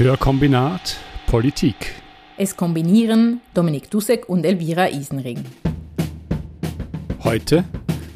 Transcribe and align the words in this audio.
Hörkombinat 0.00 0.96
Politik. 1.26 1.92
Es 2.38 2.56
kombinieren 2.56 3.42
Dominik 3.52 3.90
Dussek 3.90 4.30
und 4.30 4.46
Elvira 4.46 4.88
Isenring. 4.88 5.44
Heute 7.22 7.64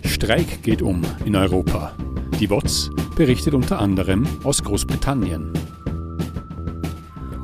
Streik 0.03 0.63
geht 0.63 0.81
um 0.81 1.03
in 1.27 1.37
Europa. 1.37 1.95
Die 2.41 2.49
WOTS 2.49 2.91
berichtet 3.17 3.53
unter 3.53 3.81
anderem 3.81 4.27
aus 4.45 4.65
Großbritannien. 4.65 5.53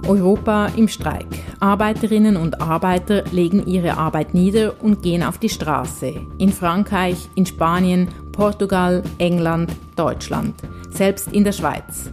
Europa 0.09 0.69
im 0.75 0.89
Streik. 0.89 1.29
Arbeiterinnen 1.59 2.39
und 2.39 2.63
Arbeiter 2.63 3.25
legen 3.33 3.67
ihre 3.67 3.99
Arbeit 3.99 4.33
nieder 4.33 4.83
und 4.83 5.03
gehen 5.03 5.23
auf 5.23 5.37
die 5.37 5.51
Straße. 5.51 6.15
In 6.39 6.51
Frankreich, 6.51 7.29
in 7.35 7.45
Spanien, 7.45 8.09
Portugal, 8.33 9.03
England, 9.19 9.71
Deutschland, 9.97 10.55
selbst 10.89 11.31
in 11.31 11.45
der 11.45 11.53
Schweiz. 11.53 12.11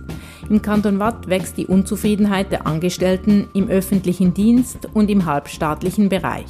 Im 0.49 0.61
Kanton 0.61 0.99
Watt 0.99 1.27
wächst 1.27 1.57
die 1.57 1.65
Unzufriedenheit 1.65 2.53
der 2.53 2.65
Angestellten 2.67 3.47
im 3.53 3.67
öffentlichen 3.67 4.33
Dienst 4.33 4.87
und 4.93 5.11
im 5.11 5.25
halbstaatlichen 5.25 6.07
Bereich. 6.07 6.45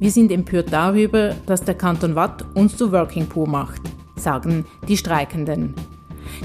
Wir 0.00 0.10
sind 0.10 0.32
empört 0.32 0.72
darüber, 0.72 1.34
dass 1.44 1.62
der 1.62 1.74
Kanton 1.74 2.14
Watt 2.14 2.46
uns 2.54 2.78
zu 2.78 2.92
Working 2.92 3.26
Poor 3.26 3.46
macht, 3.46 3.82
sagen 4.14 4.64
die 4.88 4.96
Streikenden. 4.96 5.74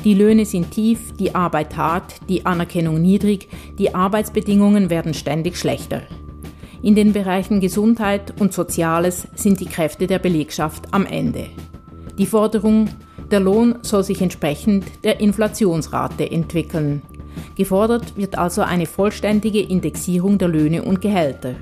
Die 0.04 0.14
Löhne 0.14 0.46
sind 0.46 0.72
tief, 0.72 1.14
die 1.14 1.34
Arbeit 1.34 1.78
hart, 1.78 2.16
die 2.28 2.46
Anerkennung 2.46 3.02
niedrig, 3.02 3.48
die 3.78 3.96
Arbeitsbedingungen 3.96 4.90
werden 4.90 5.14
ständig 5.14 5.58
schlechter. 5.58 6.02
In 6.82 6.96
den 6.96 7.14
Bereichen 7.14 7.62
Gesundheit 7.62 8.34
und 8.42 8.52
Soziales 8.52 9.28
sind 9.36 9.62
die 9.62 9.66
Kräfte 9.66 10.08
der 10.08 10.20
Belegschaft 10.20 10.94
am 10.94 11.06
Ende. 11.06 11.46
Die 12.18 12.26
Forderung, 12.26 12.90
der 13.32 13.40
Lohn 13.40 13.80
soll 13.82 14.04
sich 14.04 14.22
entsprechend 14.22 14.86
der 15.04 15.20
Inflationsrate 15.20 16.30
entwickeln. 16.30 17.02
Gefordert 17.56 18.18
wird 18.18 18.38
also 18.38 18.62
eine 18.62 18.86
vollständige 18.86 19.62
Indexierung 19.62 20.38
der 20.38 20.50
Löhne 20.50 20.84
und 20.84 21.02
Gehälter. 21.02 21.56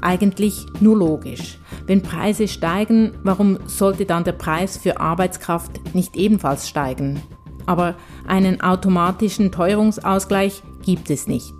Eigentlich 0.00 0.66
nur 0.80 0.96
logisch. 0.96 1.58
Wenn 1.86 2.02
Preise 2.02 2.48
steigen, 2.48 3.12
warum 3.22 3.58
sollte 3.66 4.04
dann 4.04 4.24
der 4.24 4.32
Preis 4.32 4.76
für 4.76 5.00
Arbeitskraft 5.00 5.94
nicht 5.94 6.16
ebenfalls 6.16 6.68
steigen? 6.68 7.22
Aber 7.66 7.94
einen 8.26 8.60
automatischen 8.60 9.52
Teuerungsausgleich 9.52 10.62
gibt 10.84 11.10
es 11.10 11.28
nicht. 11.28 11.54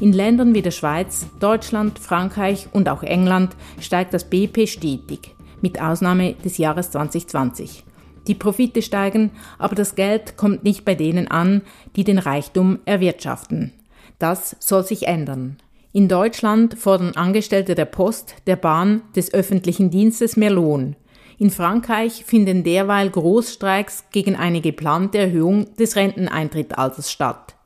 In 0.00 0.12
Ländern 0.12 0.54
wie 0.54 0.62
der 0.62 0.70
Schweiz, 0.70 1.26
Deutschland, 1.40 1.98
Frankreich 1.98 2.68
und 2.72 2.88
auch 2.88 3.02
England 3.02 3.56
steigt 3.80 4.14
das 4.14 4.28
BP 4.28 4.66
stetig, 4.66 5.34
mit 5.60 5.80
Ausnahme 5.80 6.34
des 6.34 6.58
Jahres 6.58 6.90
2020. 6.90 7.84
Die 8.26 8.34
Profite 8.34 8.82
steigen, 8.82 9.30
aber 9.58 9.74
das 9.74 9.94
Geld 9.94 10.36
kommt 10.36 10.64
nicht 10.64 10.84
bei 10.84 10.94
denen 10.94 11.28
an, 11.28 11.62
die 11.96 12.04
den 12.04 12.18
Reichtum 12.18 12.78
erwirtschaften. 12.84 13.72
Das 14.18 14.56
soll 14.60 14.84
sich 14.84 15.06
ändern. 15.06 15.56
In 15.92 16.06
Deutschland 16.06 16.78
fordern 16.78 17.16
Angestellte 17.16 17.74
der 17.74 17.86
Post, 17.86 18.36
der 18.46 18.56
Bahn, 18.56 19.02
des 19.16 19.34
öffentlichen 19.34 19.90
Dienstes 19.90 20.36
mehr 20.36 20.50
Lohn. 20.50 20.94
In 21.38 21.50
Frankreich 21.50 22.24
finden 22.26 22.62
derweil 22.62 23.10
Großstreiks 23.10 24.04
gegen 24.12 24.36
eine 24.36 24.60
geplante 24.60 25.18
Erhöhung 25.18 25.74
des 25.76 25.96
Renteneintrittsalters 25.96 27.10
statt. 27.10 27.56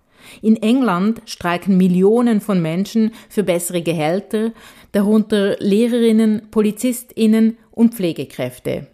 In 0.41 0.57
England 0.57 1.21
streiken 1.27 1.77
Millionen 1.77 2.41
von 2.41 2.63
Menschen 2.63 3.13
für 3.29 3.43
bessere 3.43 3.83
Gehälter, 3.83 4.53
darunter 4.93 5.57
Lehrerinnen, 5.59 6.51
Polizistinnen 6.51 7.59
und 7.73 7.95
Pflegekräfte. 7.95 8.87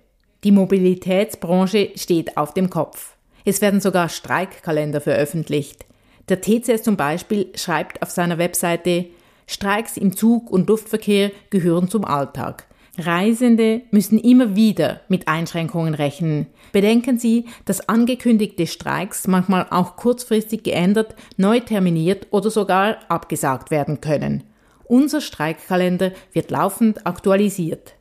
Die 0.42 0.52
Mobilitätsbranche 0.52 1.90
steht 1.96 2.36
auf 2.36 2.54
dem 2.54 2.70
Kopf. 2.70 3.14
Es 3.44 3.60
werden 3.60 3.80
sogar 3.80 4.08
Streikkalender 4.08 5.00
veröffentlicht. 5.00 5.84
Der 6.28 6.40
TCS 6.40 6.82
zum 6.82 6.96
Beispiel 6.96 7.48
schreibt 7.54 8.02
auf 8.02 8.10
seiner 8.10 8.38
Webseite, 8.38 9.06
Streiks 9.46 9.96
im 9.96 10.16
Zug- 10.16 10.50
und 10.50 10.68
Luftverkehr 10.68 11.32
gehören 11.50 11.88
zum 11.88 12.04
Alltag. 12.04 12.66
Reisende 12.96 13.82
müssen 13.90 14.18
immer 14.18 14.54
wieder 14.54 15.00
mit 15.08 15.28
Einschränkungen 15.28 15.94
rechnen. 15.94 16.46
Bedenken 16.72 17.18
Sie, 17.18 17.46
dass 17.64 17.88
angekündigte 17.88 18.66
Streiks 18.66 19.26
manchmal 19.26 19.66
auch 19.70 19.96
kurzfristig 19.96 20.62
geändert, 20.62 21.14
neu 21.36 21.60
terminiert 21.60 22.28
oder 22.30 22.50
sogar 22.50 22.98
abgesagt 23.08 23.70
werden 23.70 24.00
können. 24.00 24.44
Unser 24.84 25.20
Streikkalender 25.20 26.12
wird 26.32 26.50
laufend 26.50 27.06
aktualisiert. 27.06 27.94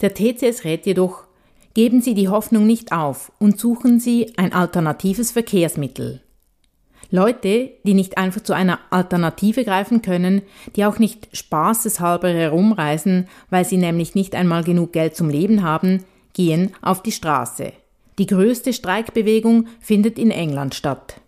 Der 0.00 0.14
TCS 0.14 0.64
rät 0.64 0.86
jedoch, 0.86 1.24
geben 1.74 2.00
Sie 2.00 2.14
die 2.14 2.28
Hoffnung 2.28 2.66
nicht 2.66 2.92
auf 2.92 3.32
und 3.38 3.58
suchen 3.58 4.00
Sie 4.00 4.32
ein 4.36 4.52
alternatives 4.52 5.32
Verkehrsmittel. 5.32 6.20
Leute, 7.12 7.70
die 7.84 7.92
nicht 7.92 8.16
einfach 8.16 8.40
zu 8.40 8.54
einer 8.54 8.80
Alternative 8.88 9.64
greifen 9.64 10.00
können, 10.00 10.40
die 10.76 10.86
auch 10.86 10.98
nicht 10.98 11.28
spaßeshalber 11.36 12.30
herumreisen, 12.30 13.28
weil 13.50 13.66
sie 13.66 13.76
nämlich 13.76 14.14
nicht 14.14 14.34
einmal 14.34 14.64
genug 14.64 14.94
Geld 14.94 15.14
zum 15.14 15.28
Leben 15.28 15.62
haben, 15.62 16.04
gehen 16.32 16.74
auf 16.80 17.02
die 17.02 17.12
Straße. 17.12 17.74
Die 18.18 18.26
größte 18.26 18.72
Streikbewegung 18.72 19.66
findet 19.78 20.18
in 20.18 20.30
England 20.30 20.74
statt. 20.74 21.20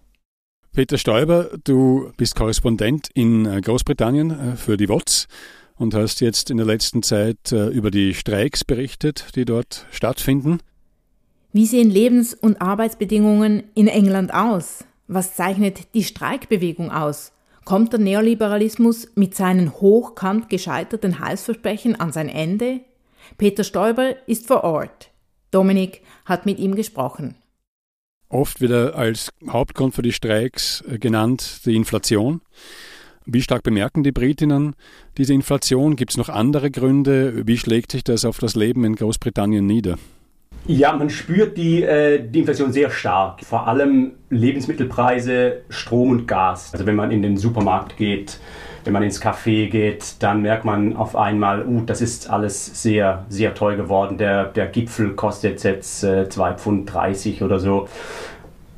Peter 0.72 0.96
Stoiber, 0.96 1.50
du 1.64 2.10
bist 2.16 2.34
Korrespondent 2.34 3.08
in 3.14 3.46
äh, 3.46 3.60
Großbritannien 3.60 4.30
äh, 4.30 4.56
für 4.56 4.76
die 4.76 4.88
WOTS 4.88 5.28
und 5.76 5.94
hast 5.94 6.20
jetzt 6.20 6.50
in 6.50 6.56
der 6.56 6.66
letzten 6.66 7.02
Zeit 7.02 7.52
äh, 7.52 7.68
über 7.68 7.90
die 7.90 8.14
Streiks 8.14 8.64
berichtet, 8.64 9.34
die 9.34 9.44
dort 9.44 9.86
stattfinden. 9.90 10.60
Wie 11.52 11.66
sehen 11.66 11.90
Lebens- 11.90 12.34
und 12.34 12.60
Arbeitsbedingungen 12.60 13.64
in 13.74 13.86
England 13.86 14.34
aus? 14.34 14.84
Was 15.06 15.36
zeichnet 15.36 15.94
die 15.94 16.04
Streikbewegung 16.04 16.90
aus? 16.90 17.32
Kommt 17.64 17.92
der 17.92 18.00
Neoliberalismus 18.00 19.08
mit 19.14 19.34
seinen 19.34 19.72
hochkant 19.72 20.50
gescheiterten 20.50 21.20
Heilsversprechen 21.20 21.98
an 21.98 22.12
sein 22.12 22.28
Ende? 22.28 22.80
Peter 23.38 23.64
Stoiber 23.64 24.16
ist 24.26 24.46
vor 24.46 24.64
Ort. 24.64 25.10
Dominik 25.50 26.02
hat 26.24 26.46
mit 26.46 26.58
ihm 26.58 26.74
gesprochen. 26.74 27.36
Oft 28.28 28.60
wieder 28.60 28.96
als 28.96 29.30
Hauptgrund 29.48 29.94
für 29.94 30.02
die 30.02 30.12
Streiks 30.12 30.82
äh, 30.88 30.98
genannt 30.98 31.60
die 31.64 31.76
Inflation. 31.76 32.40
Wie 33.26 33.40
stark 33.40 33.62
bemerken 33.62 34.02
die 34.02 34.12
Britinnen 34.12 34.74
diese 35.16 35.32
Inflation? 35.32 35.96
Gibt 35.96 36.10
es 36.10 36.16
noch 36.18 36.28
andere 36.28 36.70
Gründe? 36.70 37.46
Wie 37.46 37.56
schlägt 37.56 37.92
sich 37.92 38.04
das 38.04 38.24
auf 38.24 38.38
das 38.38 38.54
Leben 38.54 38.84
in 38.84 38.96
Großbritannien 38.96 39.64
nieder? 39.64 39.96
Ja, 40.66 40.94
man 40.94 41.10
spürt 41.10 41.56
die, 41.56 41.82
äh, 41.82 42.22
die 42.26 42.40
Inflation 42.40 42.72
sehr 42.72 42.90
stark. 42.90 43.44
Vor 43.44 43.66
allem 43.66 44.12
Lebensmittelpreise, 44.30 45.62
Strom 45.68 46.10
und 46.10 46.28
Gas. 46.28 46.72
Also 46.72 46.86
wenn 46.86 46.96
man 46.96 47.10
in 47.10 47.22
den 47.22 47.36
Supermarkt 47.36 47.96
geht, 47.96 48.38
wenn 48.84 48.92
man 48.92 49.02
ins 49.02 49.22
Café 49.22 49.68
geht, 49.68 50.22
dann 50.22 50.42
merkt 50.42 50.64
man 50.64 50.96
auf 50.96 51.16
einmal, 51.16 51.66
uh, 51.66 51.82
das 51.84 52.02
ist 52.02 52.28
alles 52.28 52.82
sehr, 52.82 53.24
sehr 53.28 53.54
teuer 53.54 53.76
geworden. 53.76 54.18
Der, 54.18 54.44
der 54.44 54.66
Gipfel 54.66 55.14
kostet 55.14 55.64
jetzt 55.64 56.04
äh, 56.04 56.26
2,30 56.28 56.56
Pfund 56.58 57.42
oder 57.42 57.58
so. 57.58 57.88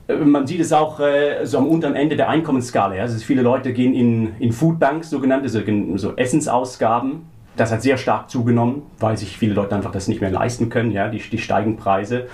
Äh, 0.08 0.16
man 0.16 0.46
sieht 0.46 0.60
es 0.60 0.72
auch 0.72 1.00
äh, 1.00 1.44
so 1.44 1.58
am 1.58 1.66
unteren 1.66 1.94
Ende 1.94 2.16
der 2.16 2.28
Einkommensskala. 2.28 2.94
Ja. 2.94 3.02
Also 3.02 3.18
viele 3.18 3.42
Leute 3.42 3.72
gehen 3.72 3.94
in, 3.94 4.36
in 4.38 4.52
Foodbanks, 4.52 5.10
sogenannte, 5.10 5.48
so, 5.48 5.60
so 5.96 6.16
Essensausgaben 6.16 7.22
das 7.56 7.72
hat 7.72 7.82
sehr 7.82 7.96
stark 7.96 8.30
zugenommen, 8.30 8.82
weil 8.98 9.16
sich 9.16 9.36
viele 9.38 9.54
Leute 9.54 9.74
einfach 9.74 9.92
das 9.92 10.08
nicht 10.08 10.20
mehr 10.20 10.30
leisten 10.30 10.68
können, 10.68 10.92
ja, 10.92 11.08
die, 11.08 11.18
die 11.18 11.38
steigenden 11.38 11.78
Preise. 11.78 12.26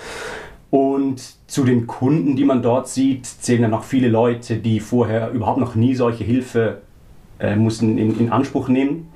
Und 0.70 1.22
zu 1.46 1.64
den 1.64 1.86
Kunden, 1.86 2.34
die 2.34 2.44
man 2.44 2.62
dort 2.62 2.88
sieht, 2.88 3.26
zählen 3.26 3.62
dann 3.62 3.74
auch 3.74 3.84
viele 3.84 4.08
Leute, 4.08 4.56
die 4.56 4.80
vorher 4.80 5.30
überhaupt 5.30 5.60
noch 5.60 5.74
nie 5.74 5.94
solche 5.94 6.24
Hilfe 6.24 6.78
äh, 7.38 7.56
mussten 7.56 7.98
in, 7.98 8.18
in 8.18 8.32
Anspruch 8.32 8.68
nehmen. 8.68 9.12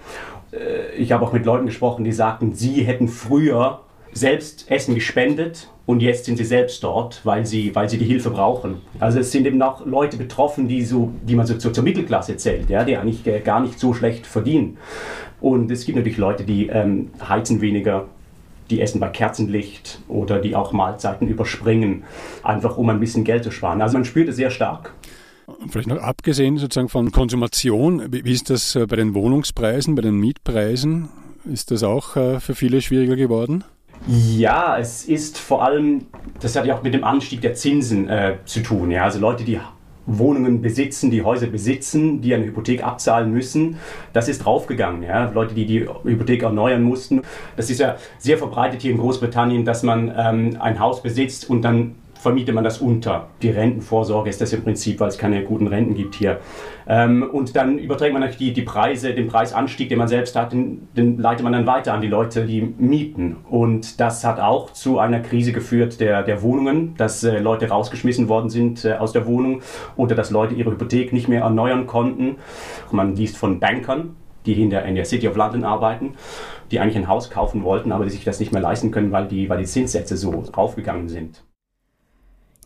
Äh, 0.53 0.95
ich 0.97 1.13
habe 1.13 1.25
auch 1.25 1.33
mit 1.33 1.47
Leuten 1.47 1.67
gesprochen, 1.67 2.05
die 2.05 2.13
sagten, 2.13 2.55
sie 2.55 2.83
hätten 2.83 3.09
früher 3.09 3.81
selbst 4.17 4.71
Essen 4.71 4.95
gespendet 4.95 5.69
und 5.85 6.01
jetzt 6.01 6.25
sind 6.25 6.37
sie 6.37 6.45
selbst 6.45 6.83
dort, 6.83 7.21
weil 7.25 7.45
sie, 7.45 7.75
weil 7.75 7.89
sie 7.89 7.99
die 7.99 8.07
Hilfe 8.07 8.31
brauchen. 8.31 8.77
Also 8.99 9.21
es 9.21 9.31
sind 9.31 9.47
eben 9.47 9.61
auch 9.61 9.85
Leute 9.85 10.17
betroffen, 10.17 10.69
die, 10.69 10.85
so, 10.85 11.13
die 11.23 11.35
man 11.35 11.47
so, 11.47 11.59
so 11.59 11.71
zur 11.71 11.85
Mittelklasse 11.85 12.37
zählt, 12.37 12.71
ja, 12.71 12.83
die 12.83 12.97
eigentlich 12.97 13.27
äh, 13.27 13.41
gar 13.41 13.61
nicht 13.61 13.79
so 13.79 13.93
schlecht 13.93 14.27
verdienen. 14.27 14.79
Und 15.41 15.71
es 15.71 15.85
gibt 15.85 15.97
natürlich 15.97 16.19
Leute, 16.19 16.45
die 16.45 16.69
ähm, 16.69 17.11
heizen 17.29 17.61
weniger, 17.61 18.07
die 18.71 18.81
essen 18.81 19.01
bei 19.01 19.09
Kerzenlicht 19.09 20.01
oder 20.09 20.41
die 20.41 20.57
auch 20.57 20.73
Mahlzeiten 20.73 21.29
überspringen, 21.29 22.05
einfach 22.43 22.79
um 22.79 22.89
ein 22.89 22.99
bisschen 22.99 23.23
Geld 23.23 23.45
zu 23.45 23.51
sparen. 23.51 23.83
Also 23.83 23.99
man 23.99 24.07
spürt 24.07 24.29
es 24.29 24.37
sehr 24.37 24.51
stark. 24.51 24.95
Vielleicht 25.69 25.89
noch 25.89 25.99
abgesehen 25.99 26.57
sozusagen 26.57 26.89
von 26.89 27.13
Konsumation, 27.13 28.03
wie 28.11 28.33
ist 28.33 28.49
das 28.49 28.75
äh, 28.77 28.87
bei 28.87 28.97
den 28.97 29.15
Wohnungspreisen, 29.15 29.95
bei 29.95 30.03
den 30.03 30.17
Mietpreisen? 30.17 31.11
Ist 31.45 31.71
das 31.71 31.85
auch 31.85 32.17
äh, 32.17 32.41
für 32.41 32.55
viele 32.57 32.81
schwieriger 32.81 33.15
geworden? 33.15 33.63
Ja, 34.07 34.79
es 34.79 35.05
ist 35.05 35.37
vor 35.37 35.65
allem, 35.65 36.07
das 36.41 36.55
hat 36.55 36.65
ja 36.65 36.77
auch 36.77 36.83
mit 36.83 36.95
dem 36.95 37.03
Anstieg 37.03 37.41
der 37.41 37.55
Zinsen 37.55 38.09
äh, 38.09 38.37
zu 38.45 38.61
tun. 38.61 38.91
Ja? 38.93 39.05
Also 39.05 39.19
Leute, 39.19 39.43
die 39.43 39.59
Wohnungen 40.07 40.63
besitzen, 40.63 41.11
die 41.11 41.23
Häuser 41.23 41.49
besitzen, 41.49 42.21
die 42.21 42.33
eine 42.33 42.45
Hypothek 42.45 42.85
abzahlen 42.85 43.33
müssen. 43.33 43.79
Das 44.13 44.29
ist 44.29 44.45
draufgegangen. 44.45 45.03
Ja? 45.03 45.31
Leute, 45.31 45.55
die 45.55 45.67
die 45.67 45.89
Hypothek 46.05 46.45
erneuern 46.45 46.83
mussten. 46.83 47.23
Das 47.57 47.69
ist 47.69 47.81
ja 47.81 47.97
sehr 48.19 48.39
verbreitet 48.39 48.83
hier 48.83 48.93
in 48.93 48.99
Großbritannien, 48.99 49.65
dass 49.65 49.83
man 49.83 50.13
ähm, 50.17 50.57
ein 50.61 50.79
Haus 50.79 51.03
besitzt 51.03 51.51
und 51.51 51.63
dann 51.63 51.97
vermietet 52.27 52.57
man 52.57 52.65
das 52.65 52.79
unter. 52.79 53.29
Die 53.41 53.51
Rentenvorsorge 53.51 54.29
ist 54.29 54.41
das 54.41 54.53
im 54.53 54.65
Prinzip, 54.65 54.99
weil 54.99 55.07
es 55.07 55.17
keine 55.17 55.45
guten 55.45 55.69
Renten 55.69 55.95
gibt 55.95 56.17
hier. 56.17 56.41
Ähm, 56.89 57.23
und 57.23 57.55
dann 57.55 57.79
überträgt 57.79 58.13
man 58.13 58.21
natürlich 58.21 58.49
die, 58.49 58.53
die 58.53 58.63
Preise, 58.63 59.15
den 59.15 59.29
Preisanstieg, 59.29 59.89
den 59.91 59.99
man 59.99 60.09
selbst 60.09 60.35
hat, 60.35 60.51
den, 60.51 60.89
den 60.97 61.19
leitet 61.19 61.45
man 61.45 61.53
dann 61.53 61.69
weiter 61.69 61.95
an 61.95 62.01
die 62.01 62.09
Leute, 62.09 62.45
die 62.45 62.63
mieten. 62.63 63.37
Und 63.49 64.01
das 64.01 64.25
hat 64.25 64.41
auch 64.41 64.73
zu 64.73 64.99
einer 64.99 65.21
Krise 65.21 65.53
geführt 65.53 66.01
der, 66.01 66.25
der 66.25 66.43
Wohnungen, 66.43 66.97
dass 66.97 67.23
äh, 67.23 67.39
Leute 67.39 67.69
rausgeschmissen 67.69 68.29
worden 68.29 68.51
sind 68.51 68.85
äh, 68.85 68.95
aus 68.95 69.13
der 69.13 69.25
Wohnung 69.27 69.63
oder 69.95 70.17
dass 70.17 70.33
Leute 70.33 70.57
ihre 70.57 70.73
Hypothek 70.73 71.13
nicht 71.13 71.29
mehr 71.29 71.43
erneuern 71.43 71.87
konnten. 71.87 72.39
Man 72.91 73.15
liest 73.15 73.37
von 73.37 73.61
Bankern, 73.61 74.17
die 74.47 74.61
in 74.61 74.71
der, 74.71 74.85
in 74.87 74.97
der 74.97 75.05
City 75.05 75.29
of 75.29 75.37
London 75.37 75.63
arbeiten, 75.63 76.15
die 76.73 76.81
eigentlich 76.81 76.97
ein 76.97 77.07
Haus 77.07 77.31
kaufen 77.31 77.63
wollten, 77.63 77.93
aber 77.93 78.03
die 78.03 78.11
sich 78.11 78.25
das 78.25 78.41
nicht 78.41 78.51
mehr 78.51 78.63
leisten 78.63 78.91
können, 78.91 79.13
weil 79.13 79.29
die, 79.29 79.49
weil 79.49 79.59
die 79.59 79.65
Zinssätze 79.65 80.17
so 80.17 80.43
raufgegangen 80.57 81.09
sind. 81.09 81.45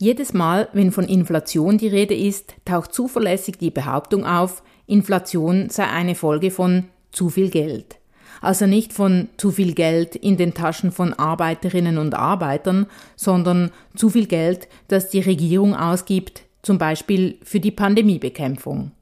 Jedes 0.02 0.32
Mal, 0.32 0.70
wenn 0.73 0.93
von 0.93 1.05
Inflation 1.05 1.76
die 1.76 1.87
Rede 1.87 2.14
ist, 2.14 2.55
taucht 2.64 2.94
zuverlässig 2.94 3.58
die 3.58 3.70
Behauptung 3.70 4.25
auf, 4.25 4.62
Inflation 4.87 5.69
sei 5.69 5.85
eine 5.85 6.14
Folge 6.14 6.50
von 6.50 6.87
zu 7.12 7.29
viel 7.29 7.50
Geld. 7.50 7.99
Also 8.41 8.67
nicht 8.67 8.94
von 8.94 9.29
zu 9.37 9.50
viel 9.50 9.75
Geld 9.75 10.17
in 10.17 10.38
den 10.38 10.55
Taschen 10.55 10.91
von 10.91 11.12
Arbeiterinnen 11.12 11.99
und 11.99 12.14
Arbeitern, 12.14 12.87
sondern 13.14 13.73
zu 13.94 14.08
viel 14.08 14.25
Geld, 14.25 14.69
das 14.88 15.11
die 15.11 15.20
Regierung 15.20 15.76
ausgibt, 15.76 16.44
zum 16.62 16.79
Beispiel 16.79 17.37
für 17.43 17.61
die 17.61 17.70
Pandemiebekämpfung. 17.70 18.93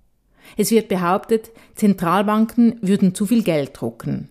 Es 0.57 0.73
wird 0.73 0.89
behauptet, 0.89 1.53
Zentralbanken 1.77 2.77
würden 2.83 3.15
zu 3.15 3.25
viel 3.25 3.45
Geld 3.45 3.71
drucken. 3.81 4.31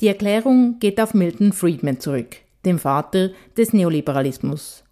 Die 0.00 0.08
Erklärung 0.08 0.80
geht 0.80 1.00
auf 1.00 1.14
Milton 1.14 1.52
Friedman 1.52 2.00
zurück, 2.00 2.38
dem 2.64 2.80
Vater 2.80 3.30
des 3.56 3.72
Neoliberalismus. 3.72 4.82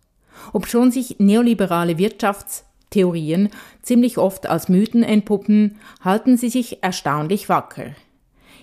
Obschon 0.52 0.90
sich 0.90 1.16
neoliberale 1.18 1.98
Wirtschaftstheorien 1.98 3.50
ziemlich 3.82 4.18
oft 4.18 4.48
als 4.48 4.68
Mythen 4.68 5.02
entpuppen, 5.02 5.76
halten 6.00 6.36
sie 6.36 6.48
sich 6.48 6.82
erstaunlich 6.82 7.48
wacker. 7.48 7.94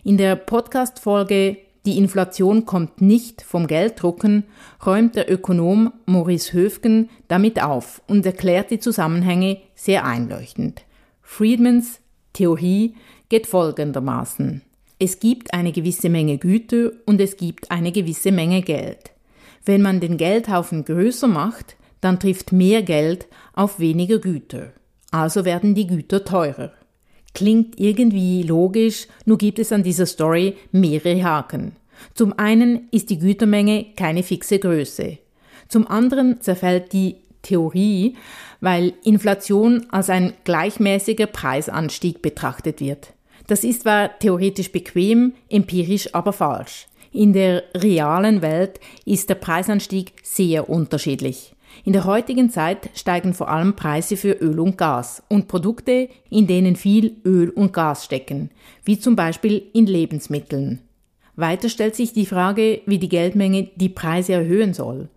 In 0.03 0.17
der 0.17 0.35
Podcast-Folge 0.35 1.57
Die 1.85 1.97
Inflation 1.97 2.65
kommt 2.65 3.01
nicht 3.01 3.41
vom 3.41 3.67
Gelddrucken 3.67 4.43
räumt 4.85 5.15
der 5.15 5.31
Ökonom 5.31 5.93
Maurice 6.05 6.53
Höfgen 6.53 7.09
damit 7.27 7.61
auf 7.61 8.01
und 8.07 8.25
erklärt 8.25 8.71
die 8.71 8.79
Zusammenhänge 8.79 9.57
sehr 9.75 10.05
einleuchtend. 10.05 10.83
Friedmans 11.21 11.99
Theorie 12.33 12.95
geht 13.29 13.47
folgendermaßen. 13.47 14.61
Es 14.99 15.19
gibt 15.19 15.53
eine 15.53 15.71
gewisse 15.71 16.09
Menge 16.09 16.37
Güter 16.37 16.91
und 17.05 17.19
es 17.19 17.37
gibt 17.37 17.71
eine 17.71 17.91
gewisse 17.91 18.31
Menge 18.31 18.61
Geld. 18.61 19.11
Wenn 19.65 19.81
man 19.81 19.99
den 19.99 20.17
Geldhaufen 20.17 20.85
größer 20.85 21.27
macht, 21.27 21.75
dann 22.01 22.19
trifft 22.19 22.51
mehr 22.51 22.83
Geld 22.83 23.27
auf 23.53 23.79
weniger 23.79 24.19
Güter. 24.19 24.71
Also 25.11 25.45
werden 25.45 25.75
die 25.75 25.87
Güter 25.87 26.23
teurer. 26.23 26.71
Klingt 27.33 27.79
irgendwie 27.79 28.43
logisch, 28.43 29.07
nur 29.25 29.37
gibt 29.37 29.59
es 29.59 29.71
an 29.71 29.83
dieser 29.83 30.05
Story 30.05 30.55
mehrere 30.71 31.23
Haken. 31.23 31.75
Zum 32.13 32.37
einen 32.37 32.87
ist 32.91 33.09
die 33.09 33.19
Gütermenge 33.19 33.87
keine 33.95 34.23
fixe 34.23 34.59
Größe. 34.59 35.17
Zum 35.67 35.87
anderen 35.87 36.41
zerfällt 36.41 36.93
die 36.93 37.17
Theorie, 37.41 38.15
weil 38.61 38.93
Inflation 39.03 39.85
als 39.89 40.09
ein 40.09 40.33
gleichmäßiger 40.43 41.27
Preisanstieg 41.27 42.21
betrachtet 42.21 42.81
wird. 42.81 43.13
Das 43.47 43.63
ist 43.63 43.83
zwar 43.83 44.17
theoretisch 44.19 44.71
bequem, 44.71 45.33
empirisch 45.49 46.13
aber 46.13 46.33
falsch. 46.33 46.87
In 47.15 47.31
der 47.31 47.63
realen 47.73 48.41
Welt 48.41 48.81
ist 49.05 49.29
der 49.29 49.35
Preisanstieg 49.35 50.11
sehr 50.21 50.69
unterschiedlich. 50.69 51.55
In 51.85 51.93
der 51.93 52.03
heutigen 52.03 52.49
Zeit 52.49 52.89
steigen 52.93 53.33
vor 53.33 53.47
allem 53.47 53.77
Preise 53.77 54.17
für 54.17 54.33
Öl 54.33 54.59
und 54.59 54.77
Gas 54.77 55.23
und 55.29 55.47
Produkte, 55.47 56.09
in 56.29 56.45
denen 56.45 56.75
viel 56.75 57.15
Öl 57.23 57.51
und 57.51 57.71
Gas 57.71 58.03
stecken, 58.03 58.51
wie 58.83 58.99
zum 58.99 59.15
Beispiel 59.15 59.63
in 59.71 59.85
Lebensmitteln. 59.85 60.81
Weiter 61.37 61.69
stellt 61.69 61.95
sich 61.95 62.11
die 62.11 62.25
Frage, 62.25 62.81
wie 62.85 62.99
die 62.99 63.07
Geldmenge 63.07 63.69
die 63.77 63.87
Preise 63.87 64.33
erhöhen 64.33 64.73
soll. 64.73 65.07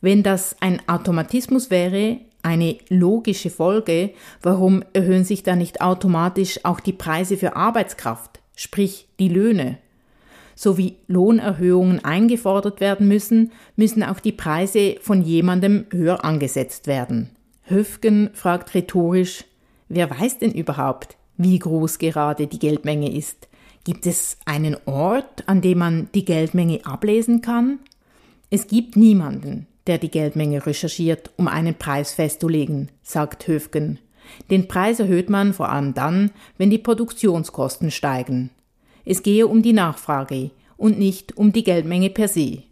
Wenn 0.00 0.22
das 0.22 0.54
ein 0.60 0.80
Automatismus 0.88 1.68
wäre, 1.68 2.18
eine 2.44 2.78
logische 2.90 3.50
Folge, 3.50 4.10
warum 4.40 4.84
erhöhen 4.92 5.24
sich 5.24 5.42
dann 5.42 5.58
nicht 5.58 5.80
automatisch 5.80 6.64
auch 6.64 6.78
die 6.78 6.92
Preise 6.92 7.36
für 7.36 7.56
Arbeitskraft, 7.56 8.38
sprich 8.54 9.08
die 9.18 9.28
Löhne? 9.28 9.78
Sowie 10.60 10.96
Lohnerhöhungen 11.06 12.04
eingefordert 12.04 12.80
werden 12.80 13.08
müssen, 13.08 13.50
müssen 13.76 14.02
auch 14.02 14.20
die 14.20 14.32
Preise 14.32 14.96
von 15.00 15.22
jemandem 15.22 15.86
höher 15.90 16.22
angesetzt 16.22 16.86
werden. 16.86 17.30
Höfgen 17.62 18.28
fragt 18.34 18.74
rhetorisch, 18.74 19.46
wer 19.88 20.10
weiß 20.10 20.38
denn 20.38 20.52
überhaupt, 20.52 21.16
wie 21.38 21.58
groß 21.58 21.96
gerade 21.96 22.46
die 22.46 22.58
Geldmenge 22.58 23.10
ist? 23.10 23.48
Gibt 23.84 24.04
es 24.04 24.36
einen 24.44 24.76
Ort, 24.84 25.48
an 25.48 25.62
dem 25.62 25.78
man 25.78 26.08
die 26.14 26.26
Geldmenge 26.26 26.80
ablesen 26.84 27.40
kann? 27.40 27.78
Es 28.50 28.66
gibt 28.66 28.98
niemanden, 28.98 29.66
der 29.86 29.96
die 29.96 30.10
Geldmenge 30.10 30.66
recherchiert, 30.66 31.30
um 31.38 31.48
einen 31.48 31.76
Preis 31.76 32.12
festzulegen, 32.12 32.90
sagt 33.02 33.48
Höfgen. 33.48 33.98
Den 34.50 34.68
Preis 34.68 35.00
erhöht 35.00 35.30
man 35.30 35.54
vor 35.54 35.70
allem 35.70 35.94
dann, 35.94 36.32
wenn 36.58 36.68
die 36.68 36.76
Produktionskosten 36.76 37.90
steigen. 37.90 38.50
Es 39.04 39.22
gehe 39.22 39.46
um 39.46 39.62
die 39.62 39.72
Nachfrage 39.72 40.50
und 40.76 40.98
nicht 40.98 41.36
um 41.36 41.52
die 41.52 41.64
Geldmenge 41.64 42.10
per 42.10 42.28
se. 42.28 42.62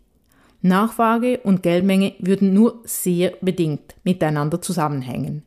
Nachfrage 0.63 1.39
und 1.45 1.63
Geldmenge 1.63 2.15
würden 2.19 2.53
nur 2.53 2.81
sehr 2.85 3.33
bedingt 3.41 3.95
miteinander 4.03 4.61
zusammenhängen. 4.61 5.45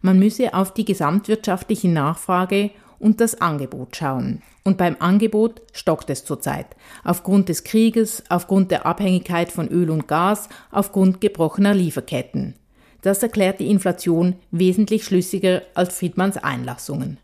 Man 0.00 0.18
müsse 0.18 0.54
auf 0.54 0.72
die 0.72 0.84
gesamtwirtschaftliche 0.84 1.88
Nachfrage 1.88 2.70
und 2.98 3.20
das 3.20 3.40
Angebot 3.40 3.96
schauen. 3.96 4.42
Und 4.64 4.78
beim 4.78 4.96
Angebot 4.98 5.62
stockt 5.72 6.10
es 6.10 6.24
zurzeit. 6.24 6.66
Aufgrund 7.04 7.48
des 7.48 7.64
Krieges, 7.64 8.24
aufgrund 8.28 8.70
der 8.70 8.86
Abhängigkeit 8.86 9.52
von 9.52 9.68
Öl 9.68 9.90
und 9.90 10.08
Gas, 10.08 10.48
aufgrund 10.70 11.20
gebrochener 11.20 11.74
Lieferketten. 11.74 12.54
Das 13.02 13.22
erklärt 13.22 13.60
die 13.60 13.70
Inflation 13.70 14.36
wesentlich 14.50 15.04
schlüssiger 15.04 15.62
als 15.74 15.98
Friedmanns 15.98 16.38
Einlassungen. 16.38 17.18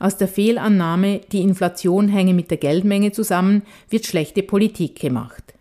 Aus 0.00 0.16
der 0.16 0.28
Fehlannahme, 0.28 1.20
die 1.30 1.42
Inflation 1.42 2.08
hänge 2.08 2.32
mit 2.32 2.50
der 2.50 2.56
Geldmenge 2.56 3.12
zusammen, 3.12 3.62
wird 3.90 4.06
schlechte 4.06 4.42
Politik 4.42 4.98
gemacht. 4.98 5.52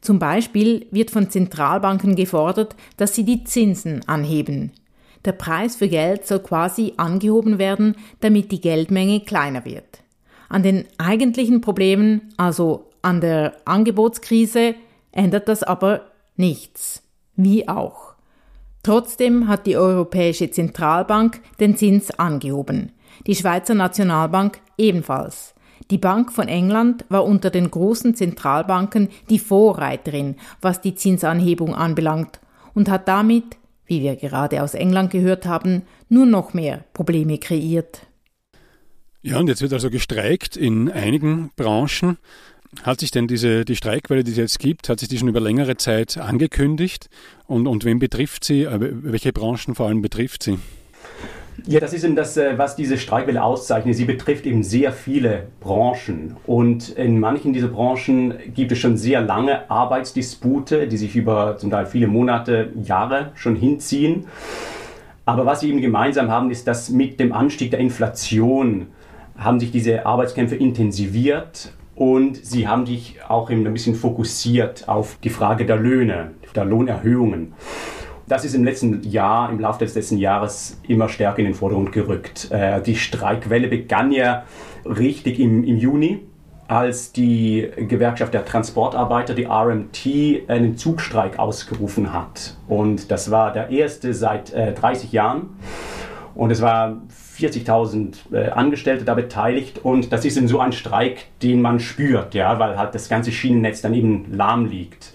Zum 0.00 0.18
Beispiel 0.18 0.86
wird 0.90 1.10
von 1.10 1.28
Zentralbanken 1.28 2.16
gefordert, 2.16 2.74
dass 2.96 3.14
sie 3.14 3.24
die 3.24 3.44
Zinsen 3.44 4.00
anheben. 4.08 4.72
Der 5.26 5.32
Preis 5.32 5.76
für 5.76 5.88
Geld 5.88 6.26
soll 6.26 6.40
quasi 6.40 6.94
angehoben 6.96 7.58
werden, 7.58 7.94
damit 8.20 8.50
die 8.50 8.62
Geldmenge 8.62 9.20
kleiner 9.20 9.66
wird. 9.66 10.02
An 10.48 10.62
den 10.62 10.86
eigentlichen 10.96 11.60
Problemen, 11.60 12.32
also 12.38 12.86
an 13.02 13.20
der 13.20 13.52
Angebotskrise, 13.66 14.74
ändert 15.12 15.48
das 15.48 15.62
aber 15.62 16.06
nichts. 16.36 17.02
Wie 17.36 17.68
auch. 17.68 18.14
Trotzdem 18.82 19.48
hat 19.48 19.66
die 19.66 19.76
Europäische 19.76 20.50
Zentralbank 20.50 21.40
den 21.60 21.76
Zins 21.76 22.10
angehoben 22.10 22.92
die 23.26 23.34
Schweizer 23.34 23.74
Nationalbank 23.74 24.60
ebenfalls. 24.78 25.54
Die 25.90 25.98
Bank 25.98 26.32
von 26.32 26.48
England 26.48 27.04
war 27.08 27.24
unter 27.24 27.50
den 27.50 27.70
großen 27.70 28.14
Zentralbanken 28.14 29.08
die 29.28 29.38
Vorreiterin, 29.38 30.36
was 30.60 30.80
die 30.80 30.94
Zinsanhebung 30.94 31.74
anbelangt, 31.74 32.40
und 32.74 32.88
hat 32.88 33.08
damit, 33.08 33.44
wie 33.86 34.02
wir 34.02 34.16
gerade 34.16 34.62
aus 34.62 34.74
England 34.74 35.10
gehört 35.10 35.44
haben, 35.44 35.82
nur 36.08 36.26
noch 36.26 36.54
mehr 36.54 36.84
Probleme 36.94 37.38
kreiert. 37.38 38.06
Ja, 39.20 39.38
und 39.38 39.48
jetzt 39.48 39.62
wird 39.62 39.72
also 39.72 39.90
gestreikt 39.90 40.56
in 40.56 40.90
einigen 40.90 41.50
Branchen. 41.56 42.18
Hat 42.82 43.00
sich 43.00 43.10
denn 43.10 43.28
diese, 43.28 43.64
die 43.64 43.76
Streikwelle, 43.76 44.24
die 44.24 44.30
es 44.30 44.38
jetzt 44.38 44.58
gibt, 44.58 44.88
hat 44.88 44.98
sich 44.98 45.08
die 45.08 45.18
schon 45.18 45.28
über 45.28 45.40
längere 45.40 45.76
Zeit 45.76 46.16
angekündigt? 46.16 47.10
Und, 47.46 47.66
und 47.66 47.84
wen 47.84 47.98
betrifft 47.98 48.44
sie? 48.44 48.62
Äh, 48.62 48.78
welche 48.80 49.32
Branchen 49.32 49.74
vor 49.74 49.88
allem 49.88 50.00
betrifft 50.00 50.42
sie? 50.42 50.58
Ja, 51.66 51.78
das 51.78 51.92
ist 51.92 52.02
eben 52.02 52.16
das, 52.16 52.36
äh, 52.36 52.58
was 52.58 52.76
diese 52.76 52.98
Streikwelle 52.98 53.42
auszeichnet. 53.42 53.94
Sie 53.94 54.04
betrifft 54.04 54.46
eben 54.46 54.62
sehr 54.62 54.92
viele 54.92 55.44
Branchen. 55.60 56.36
Und 56.46 56.90
in 56.90 57.20
manchen 57.20 57.52
dieser 57.52 57.68
Branchen 57.68 58.34
gibt 58.54 58.72
es 58.72 58.78
schon 58.78 58.96
sehr 58.96 59.20
lange 59.20 59.70
Arbeitsdispute, 59.70 60.88
die 60.88 60.96
sich 60.96 61.14
über 61.14 61.56
zum 61.58 61.70
Teil 61.70 61.86
viele 61.86 62.08
Monate, 62.08 62.72
Jahre 62.82 63.30
schon 63.34 63.54
hinziehen. 63.54 64.26
Aber 65.24 65.46
was 65.46 65.60
sie 65.60 65.68
eben 65.68 65.80
gemeinsam 65.80 66.30
haben, 66.30 66.50
ist, 66.50 66.66
dass 66.66 66.90
mit 66.90 67.20
dem 67.20 67.32
Anstieg 67.32 67.70
der 67.70 67.80
Inflation 67.80 68.88
haben 69.38 69.60
sich 69.60 69.70
diese 69.70 70.04
Arbeitskämpfe 70.04 70.56
intensiviert 70.56 71.72
und 71.94 72.44
sie 72.44 72.66
haben 72.66 72.86
sich 72.86 73.18
auch 73.28 73.50
eben 73.50 73.66
ein 73.66 73.72
bisschen 73.72 73.94
fokussiert 73.94 74.88
auf 74.88 75.18
die 75.22 75.30
Frage 75.30 75.64
der 75.64 75.76
Löhne, 75.76 76.32
der 76.54 76.64
Lohnerhöhungen. 76.64 77.54
Das 78.26 78.44
ist 78.44 78.54
im 78.54 78.64
letzten 78.64 79.02
Jahr, 79.02 79.50
im 79.50 79.58
Laufe 79.58 79.80
des 79.80 79.94
letzten 79.94 80.18
Jahres 80.18 80.80
immer 80.86 81.08
stärker 81.08 81.40
in 81.40 81.46
den 81.46 81.54
Vordergrund 81.54 81.92
gerückt. 81.92 82.50
Äh, 82.50 82.80
die 82.82 82.96
Streikwelle 82.96 83.68
begann 83.68 84.12
ja 84.12 84.44
richtig 84.84 85.40
im, 85.40 85.64
im 85.64 85.76
Juni, 85.76 86.20
als 86.68 87.12
die 87.12 87.68
Gewerkschaft 87.76 88.32
der 88.32 88.44
Transportarbeiter, 88.44 89.34
die 89.34 89.44
RMT, 89.44 90.48
einen 90.48 90.76
Zugstreik 90.76 91.38
ausgerufen 91.38 92.12
hat. 92.12 92.56
Und 92.68 93.10
das 93.10 93.30
war 93.30 93.52
der 93.52 93.70
erste 93.70 94.14
seit 94.14 94.52
äh, 94.52 94.72
30 94.72 95.12
Jahren. 95.12 95.50
Und 96.34 96.50
es 96.50 96.62
waren 96.62 97.08
40.000 97.38 98.32
äh, 98.32 98.48
Angestellte 98.50 99.04
da 99.04 99.14
beteiligt. 99.14 99.80
Und 99.84 100.12
das 100.12 100.24
ist 100.24 100.36
eben 100.36 100.48
so 100.48 100.60
ein 100.60 100.72
Streik, 100.72 101.26
den 101.42 101.60
man 101.60 101.80
spürt, 101.80 102.34
ja, 102.34 102.58
weil 102.58 102.78
halt 102.78 102.94
das 102.94 103.08
ganze 103.08 103.32
Schienennetz 103.32 103.82
dann 103.82 103.92
eben 103.92 104.32
lahm 104.32 104.66
liegt. 104.66 105.12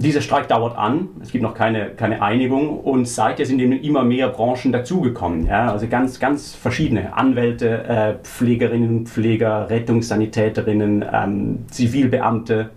Dieser 0.00 0.22
Streik 0.22 0.48
dauert 0.48 0.78
an, 0.78 1.08
es 1.20 1.30
gibt 1.30 1.42
noch 1.42 1.52
keine, 1.52 1.90
keine 1.90 2.22
Einigung 2.22 2.80
und 2.80 3.06
seither 3.06 3.44
sind 3.44 3.60
eben 3.60 3.72
immer 3.72 4.02
mehr 4.02 4.28
Branchen 4.28 4.72
dazugekommen. 4.72 5.44
Ja? 5.44 5.70
Also 5.70 5.88
ganz, 5.88 6.18
ganz 6.18 6.54
verschiedene 6.54 7.14
Anwälte, 7.14 7.84
äh, 7.84 8.14
Pflegerinnen 8.22 8.88
und 8.88 9.08
Pfleger, 9.10 9.68
Rettungssanitäterinnen, 9.68 11.04
ähm, 11.12 11.58
Zivilbeamte, 11.70 12.70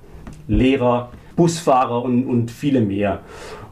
Lehrer, 0.50 1.12
Busfahrer 1.38 2.04
und, 2.04 2.26
und 2.26 2.52
viele 2.52 2.82
mehr. 2.82 3.22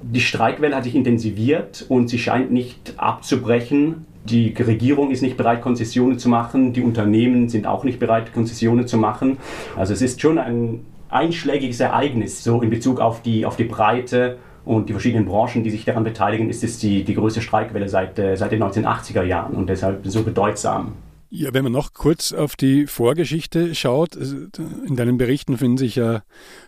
Die 0.02 0.22
Streikwelle 0.22 0.74
hat 0.74 0.86
sich 0.86 0.96
intensiviert 0.96 1.86
und 1.90 2.08
sie 2.08 2.20
scheint 2.20 2.54
nicht 2.54 2.94
abzubrechen. 2.96 4.06
Die 4.24 4.54
Regierung 4.58 5.12
ist 5.12 5.24
nicht 5.24 5.36
bereit, 5.36 5.62
Konzessionen 5.62 6.20
zu 6.20 6.30
machen. 6.30 6.72
Die 6.72 6.84
Unternehmen 6.84 7.50
sind 7.50 7.68
auch 7.68 7.84
nicht 7.84 8.00
bereit, 8.00 8.34
Konzessionen 8.34 8.88
zu 8.88 8.98
machen. 8.98 9.40
Also 9.76 9.92
es 9.92 10.02
ist 10.02 10.22
schon 10.22 10.38
ein 10.38 10.86
einschlägiges 11.12 11.80
Ereignis, 11.80 12.44
so 12.44 12.62
in 12.62 12.70
Bezug 12.70 13.00
auf 13.00 13.22
die, 13.22 13.46
auf 13.46 13.58
die 13.58 13.66
Breite 13.66 14.38
und 14.66 14.90
die 14.90 14.94
verschiedenen 14.94 15.26
Branchen, 15.26 15.64
die 15.64 15.70
sich 15.70 15.86
daran 15.86 16.04
beteiligen, 16.04 16.50
ist 16.50 16.64
es 16.64 16.80
die, 16.80 17.04
die 17.04 17.14
größte 17.14 17.42
Streikwelle 17.42 17.90
seit, 17.90 18.18
äh, 18.20 18.36
seit 18.36 18.52
den 18.52 18.64
1980er 18.64 19.24
Jahren 19.24 19.56
und 19.56 19.68
deshalb 19.68 20.02
so 20.06 20.24
bedeutsam. 20.24 20.94
Ja, 21.34 21.54
wenn 21.54 21.64
man 21.64 21.72
noch 21.72 21.94
kurz 21.94 22.34
auf 22.34 22.58
die 22.58 22.88
Vorgeschichte 22.88 23.74
schaut, 23.74 24.18
in 24.18 24.98
deinen 24.98 25.18
Berichten 25.18 25.58
finden 25.58 25.78
sich 25.78 25.96
ja 25.96 26.24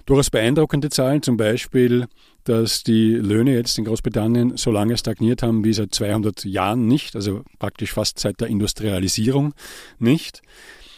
durchaus 0.05 0.29
beeindruckende 0.29 0.89
Zahlen, 0.89 1.21
zum 1.21 1.35
Beispiel, 1.35 2.07
dass 2.45 2.81
die 2.81 3.12
Löhne 3.12 3.53
jetzt 3.53 3.77
in 3.77 3.83
Großbritannien 3.83 4.55
so 4.55 4.71
lange 4.71 4.95
stagniert 4.95 5.43
haben 5.43 5.65
wie 5.65 5.73
seit 5.73 5.93
200 5.93 6.45
Jahren 6.45 6.88
nicht, 6.88 7.13
also 7.17 7.43
praktisch 7.59 7.91
fast 7.91 8.19
seit 8.19 8.39
der 8.39 8.47
Industrialisierung 8.47 9.53
nicht. 10.00 10.41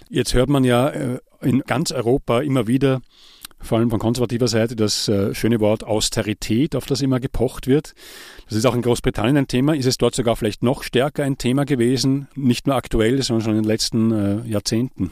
Jetzt 0.09 0.35
hört 0.35 0.49
man 0.49 0.63
ja 0.63 0.89
äh, 0.89 1.19
in 1.41 1.61
ganz 1.61 1.91
Europa 1.91 2.41
immer 2.41 2.67
wieder, 2.67 3.01
vor 3.65 3.79
allem 3.79 3.89
von 3.89 3.99
konservativer 3.99 4.47
Seite, 4.47 4.75
das 4.75 5.07
äh, 5.07 5.33
schöne 5.33 5.59
Wort 5.59 5.83
Austerität, 5.83 6.75
auf 6.75 6.85
das 6.85 7.01
immer 7.01 7.19
gepocht 7.19 7.65
wird. 7.67 7.95
Das 8.47 8.57
ist 8.57 8.65
auch 8.65 8.75
in 8.75 8.81
Großbritannien 8.81 9.37
ein 9.37 9.47
Thema. 9.47 9.75
Ist 9.75 9.87
es 9.87 9.97
dort 9.97 10.15
sogar 10.15 10.35
vielleicht 10.35 10.63
noch 10.63 10.83
stärker 10.83 11.23
ein 11.23 11.37
Thema 11.37 11.65
gewesen, 11.65 12.27
nicht 12.35 12.67
nur 12.67 12.75
aktuell, 12.75 13.21
sondern 13.21 13.43
schon 13.43 13.55
in 13.55 13.63
den 13.63 13.67
letzten 13.67 14.11
äh, 14.11 14.41
Jahrzehnten? 14.47 15.11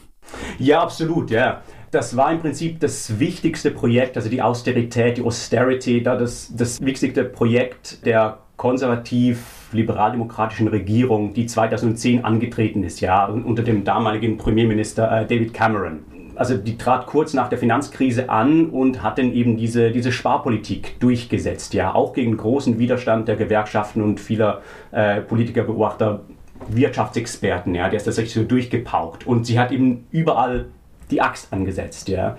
Ja, 0.59 0.81
absolut, 0.81 1.31
ja. 1.31 1.61
Das 1.91 2.15
war 2.15 2.31
im 2.31 2.39
Prinzip 2.39 2.79
das 2.79 3.19
wichtigste 3.19 3.71
Projekt, 3.71 4.15
also 4.17 4.29
die 4.29 4.41
Austerität, 4.41 5.17
die 5.17 5.21
Austerity, 5.21 6.01
da 6.01 6.15
das, 6.15 6.51
das 6.55 6.81
wichtigste 6.81 7.23
Projekt 7.23 8.03
der 8.05 8.39
konservativ-liberaldemokratischen 8.57 10.67
Regierung, 10.69 11.33
die 11.33 11.47
2010 11.47 12.23
angetreten 12.23 12.83
ist, 12.83 13.01
ja, 13.01 13.25
unter 13.25 13.63
dem 13.63 13.83
damaligen 13.83 14.37
Premierminister 14.37 15.11
äh, 15.11 15.27
David 15.27 15.53
Cameron 15.53 16.05
also 16.35 16.57
die 16.57 16.77
trat 16.77 17.05
kurz 17.05 17.33
nach 17.33 17.49
der 17.49 17.57
Finanzkrise 17.57 18.29
an 18.29 18.69
und 18.69 19.03
hat 19.03 19.17
dann 19.17 19.33
eben 19.33 19.57
diese, 19.57 19.91
diese 19.91 20.11
Sparpolitik 20.11 20.99
durchgesetzt, 20.99 21.73
ja, 21.73 21.93
auch 21.93 22.13
gegen 22.13 22.37
großen 22.37 22.79
Widerstand 22.79 23.27
der 23.27 23.35
Gewerkschaften 23.35 24.01
und 24.01 24.19
vieler 24.19 24.61
äh, 24.91 25.21
Politiker, 25.21 25.63
Beobachter, 25.63 26.21
Wirtschaftsexperten, 26.67 27.75
ja, 27.75 27.89
der 27.89 27.97
ist 27.97 28.05
tatsächlich 28.05 28.33
so 28.33 28.43
durchgepaukt. 28.43 29.27
Und 29.27 29.45
sie 29.45 29.59
hat 29.59 29.71
eben 29.71 30.07
überall 30.11 30.65
die 31.11 31.21
Axt 31.21 31.51
angesetzt, 31.51 32.09
ja. 32.09 32.37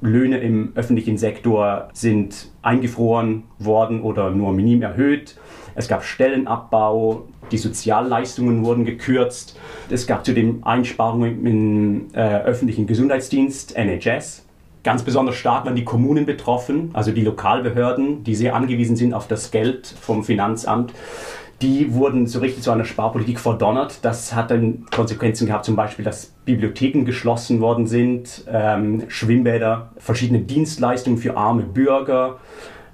Löhne 0.00 0.38
im 0.38 0.72
öffentlichen 0.74 1.16
Sektor 1.16 1.88
sind 1.92 2.50
eingefroren 2.62 3.44
worden 3.58 4.02
oder 4.02 4.30
nur 4.30 4.52
minim 4.52 4.82
erhöht. 4.82 5.36
Es 5.76 5.88
gab 5.88 6.04
Stellenabbau, 6.04 7.28
die 7.52 7.58
Sozialleistungen 7.58 8.64
wurden 8.64 8.84
gekürzt. 8.84 9.58
Es 9.90 10.06
gab 10.06 10.24
zudem 10.24 10.64
Einsparungen 10.64 11.46
im 11.46 12.06
äh, 12.14 12.38
öffentlichen 12.40 12.86
Gesundheitsdienst, 12.86 13.76
NHS. 13.76 14.44
Ganz 14.82 15.02
besonders 15.02 15.34
stark 15.34 15.66
waren 15.66 15.76
die 15.76 15.84
Kommunen 15.84 16.26
betroffen, 16.26 16.90
also 16.92 17.10
die 17.12 17.22
Lokalbehörden, 17.22 18.24
die 18.24 18.34
sehr 18.34 18.54
angewiesen 18.54 18.96
sind 18.96 19.14
auf 19.14 19.28
das 19.28 19.50
Geld 19.50 19.86
vom 20.00 20.24
Finanzamt. 20.24 20.92
Die 21.60 21.92
wurden 21.92 22.26
so 22.26 22.40
richtig 22.40 22.62
zu 22.62 22.70
einer 22.70 22.84
Sparpolitik 22.84 23.40
verdonnert. 23.40 23.98
Das 24.02 24.34
hat 24.34 24.50
dann 24.50 24.86
Konsequenzen 24.94 25.46
gehabt, 25.46 25.64
zum 25.64 25.74
Beispiel, 25.74 26.04
dass 26.04 26.32
Bibliotheken 26.44 27.04
geschlossen 27.04 27.60
worden 27.60 27.86
sind, 27.86 28.44
ähm, 28.50 29.04
Schwimmbäder, 29.08 29.90
verschiedene 29.98 30.40
Dienstleistungen 30.40 31.18
für 31.18 31.36
arme 31.36 31.62
Bürger, 31.62 32.36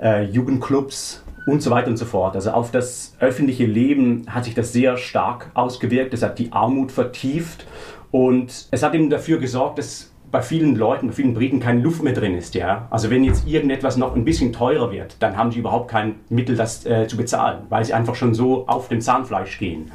äh, 0.01 0.25
Jugendclubs 0.25 1.23
und 1.47 1.63
so 1.63 1.71
weiter 1.71 1.89
und 1.89 1.97
so 1.97 2.05
fort. 2.05 2.35
Also 2.35 2.51
auf 2.51 2.71
das 2.71 3.17
öffentliche 3.21 3.67
Leben 3.67 4.25
hat 4.29 4.45
sich 4.45 4.55
das 4.55 4.73
sehr 4.73 4.97
stark 4.97 5.51
ausgewirkt. 5.55 6.15
Es 6.15 6.23
hat 6.23 6.39
die 6.39 6.53
Armut 6.53 6.93
vertieft 6.93 7.67
und 8.11 8.67
es 8.71 8.83
hat 8.83 8.95
eben 8.95 9.11
dafür 9.11 9.39
gesorgt, 9.39 9.79
dass 9.79 10.13
bei 10.31 10.41
vielen 10.41 10.77
Leuten, 10.77 11.09
bei 11.09 11.13
vielen 11.13 11.35
Briten 11.35 11.61
keine 11.61 11.81
Luft 11.81 12.03
mehr 12.03 12.15
drin 12.15 12.35
ist. 12.35 12.55
Ja? 12.55 12.89
Also 12.91 13.11
wenn 13.11 13.23
jetzt 13.23 13.47
irgendetwas 13.47 13.99
noch 13.99 14.17
ein 14.17 14.25
bisschen 14.25 14.53
teurer 14.53 14.91
wird, 14.91 15.17
dann 15.21 15.37
haben 15.37 15.53
sie 15.53 15.59
überhaupt 15.59 15.91
kein 15.91 16.17
Mittel, 16.31 16.57
das 16.57 16.87
äh, 16.87 17.07
zu 17.07 17.19
bezahlen, 17.19 17.67
weil 17.69 17.85
sie 17.85 17.93
einfach 17.93 18.15
schon 18.15 18.33
so 18.33 18.67
auf 18.67 18.89
dem 18.89 19.01
Zahnfleisch 19.01 19.59
gehen. 19.59 19.93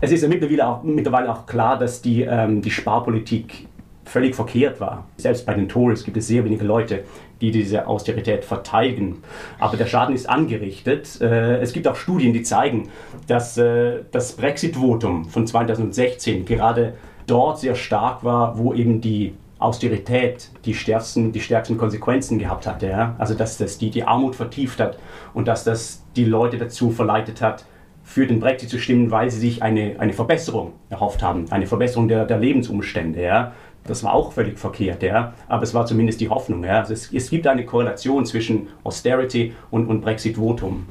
Es 0.00 0.10
ist 0.10 0.22
ja 0.22 0.28
mittlerweile 0.28 0.66
auch, 0.66 0.82
mittlerweile 0.82 1.30
auch 1.30 1.44
klar, 1.44 1.78
dass 1.78 2.00
die, 2.00 2.22
ähm, 2.22 2.62
die 2.62 2.70
Sparpolitik 2.70 3.66
völlig 4.06 4.34
verkehrt 4.34 4.80
war. 4.80 5.06
Selbst 5.16 5.44
bei 5.46 5.54
den 5.54 5.68
Tories 5.68 6.04
gibt 6.04 6.16
es 6.16 6.26
sehr 6.26 6.44
wenige 6.44 6.64
Leute, 6.64 7.04
die 7.44 7.58
diese 7.60 7.86
Austerität 7.86 8.44
verteidigen. 8.44 9.22
Aber 9.58 9.76
der 9.76 9.86
Schaden 9.86 10.14
ist 10.14 10.28
angerichtet. 10.28 11.20
Äh, 11.20 11.58
es 11.58 11.72
gibt 11.72 11.86
auch 11.88 11.96
Studien, 11.96 12.32
die 12.32 12.42
zeigen, 12.42 12.88
dass 13.26 13.58
äh, 13.58 14.00
das 14.10 14.32
Brexit-Votum 14.32 15.26
von 15.26 15.46
2016 15.46 16.44
gerade 16.44 16.94
dort 17.26 17.58
sehr 17.58 17.74
stark 17.74 18.24
war, 18.24 18.58
wo 18.58 18.74
eben 18.74 19.00
die 19.00 19.34
Austerität 19.58 20.50
die 20.64 20.74
stärksten, 20.74 21.32
die 21.32 21.40
stärksten 21.40 21.78
Konsequenzen 21.78 22.38
gehabt 22.38 22.66
hatte. 22.66 23.14
Also 23.18 23.34
dass 23.34 23.56
das 23.56 23.78
die, 23.78 23.90
die 23.90 24.04
Armut 24.04 24.36
vertieft 24.36 24.80
hat 24.80 24.98
und 25.32 25.48
dass 25.48 25.64
das 25.64 26.02
die 26.16 26.24
Leute 26.24 26.58
dazu 26.58 26.90
verleitet 26.90 27.40
hat, 27.40 27.64
für 28.02 28.26
den 28.26 28.38
Brexit 28.38 28.68
zu 28.68 28.78
stimmen, 28.78 29.10
weil 29.10 29.30
sie 29.30 29.40
sich 29.40 29.62
eine, 29.62 29.96
eine 29.98 30.12
Verbesserung 30.12 30.72
erhofft 30.90 31.22
haben, 31.22 31.46
eine 31.50 31.66
Verbesserung 31.66 32.06
der, 32.06 32.26
der 32.26 32.38
Lebensumstände. 32.38 33.22
Ja? 33.22 33.52
Das 33.86 34.02
war 34.02 34.14
auch 34.14 34.32
völlig 34.32 34.58
verkehrt, 34.58 35.02
ja. 35.02 35.34
Aber 35.46 35.62
es 35.62 35.74
war 35.74 35.84
zumindest 35.86 36.20
die 36.20 36.28
Hoffnung, 36.28 36.64
ja. 36.64 36.80
Also 36.80 36.94
es, 36.94 37.12
es 37.12 37.30
gibt 37.30 37.46
eine 37.46 37.66
Korrelation 37.66 38.24
zwischen 38.24 38.68
Austerity 38.82 39.54
und, 39.70 39.88
und 39.88 40.00
Brexit-Votum. 40.00 40.86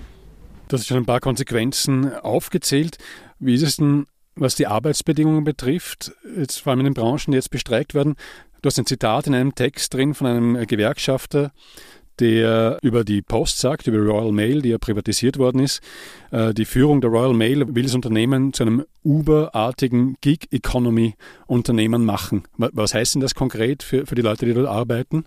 Du 0.68 0.78
hast 0.78 0.88
schon 0.88 0.98
ein 0.98 1.06
paar 1.06 1.20
Konsequenzen 1.20 2.14
aufgezählt. 2.14 2.98
Wie 3.40 3.56
ist 3.56 3.64
es 3.64 3.78
denn, 3.78 4.06
was 4.36 4.56
die 4.56 4.68
Arbeitsbedingungen 4.68 5.44
betrifft, 5.44 6.14
jetzt 6.38 6.62
vor 6.62 6.72
allem 6.72 6.82
in 6.82 6.86
den 6.86 6.94
Branchen, 6.94 7.32
die 7.32 7.36
jetzt 7.36 7.52
bestreikt 7.52 7.94
werden? 7.94 8.16
Du 8.62 8.68
hast 8.68 8.80
ein 8.80 8.86
Zitat 8.86 9.28
in 9.28 9.36
einem 9.36 9.56
Text 9.56 9.94
drin 9.94 10.14
von 10.14 10.28
einem 10.28 10.68
Gewerkschafter, 10.68 11.52
der 12.24 12.80
über 12.82 13.04
die 13.04 13.22
Post 13.22 13.60
sagt, 13.60 13.88
über 13.88 13.98
Royal 13.98 14.32
Mail, 14.32 14.62
die 14.62 14.70
ja 14.70 14.78
privatisiert 14.78 15.38
worden 15.38 15.60
ist. 15.60 15.82
Äh, 16.32 16.54
die 16.54 16.64
Führung 16.64 17.02
der 17.02 17.10
Royal 17.10 17.34
Mail 17.34 17.76
will 17.76 17.84
das 17.84 17.94
Unternehmen 17.94 18.54
zu 18.54 18.64
einem 18.64 18.86
Uber-artigen 19.04 20.16
Gig-Economy-Unternehmen 20.22 22.06
machen. 22.06 22.44
Was 22.58 22.94
heißt 22.94 23.16
denn 23.16 23.22
das 23.22 23.36
konkret 23.36 23.84
für, 23.84 24.06
für 24.06 24.16
die 24.16 24.22
Leute, 24.22 24.46
die 24.46 24.54
dort 24.54 24.68
arbeiten? 24.68 25.26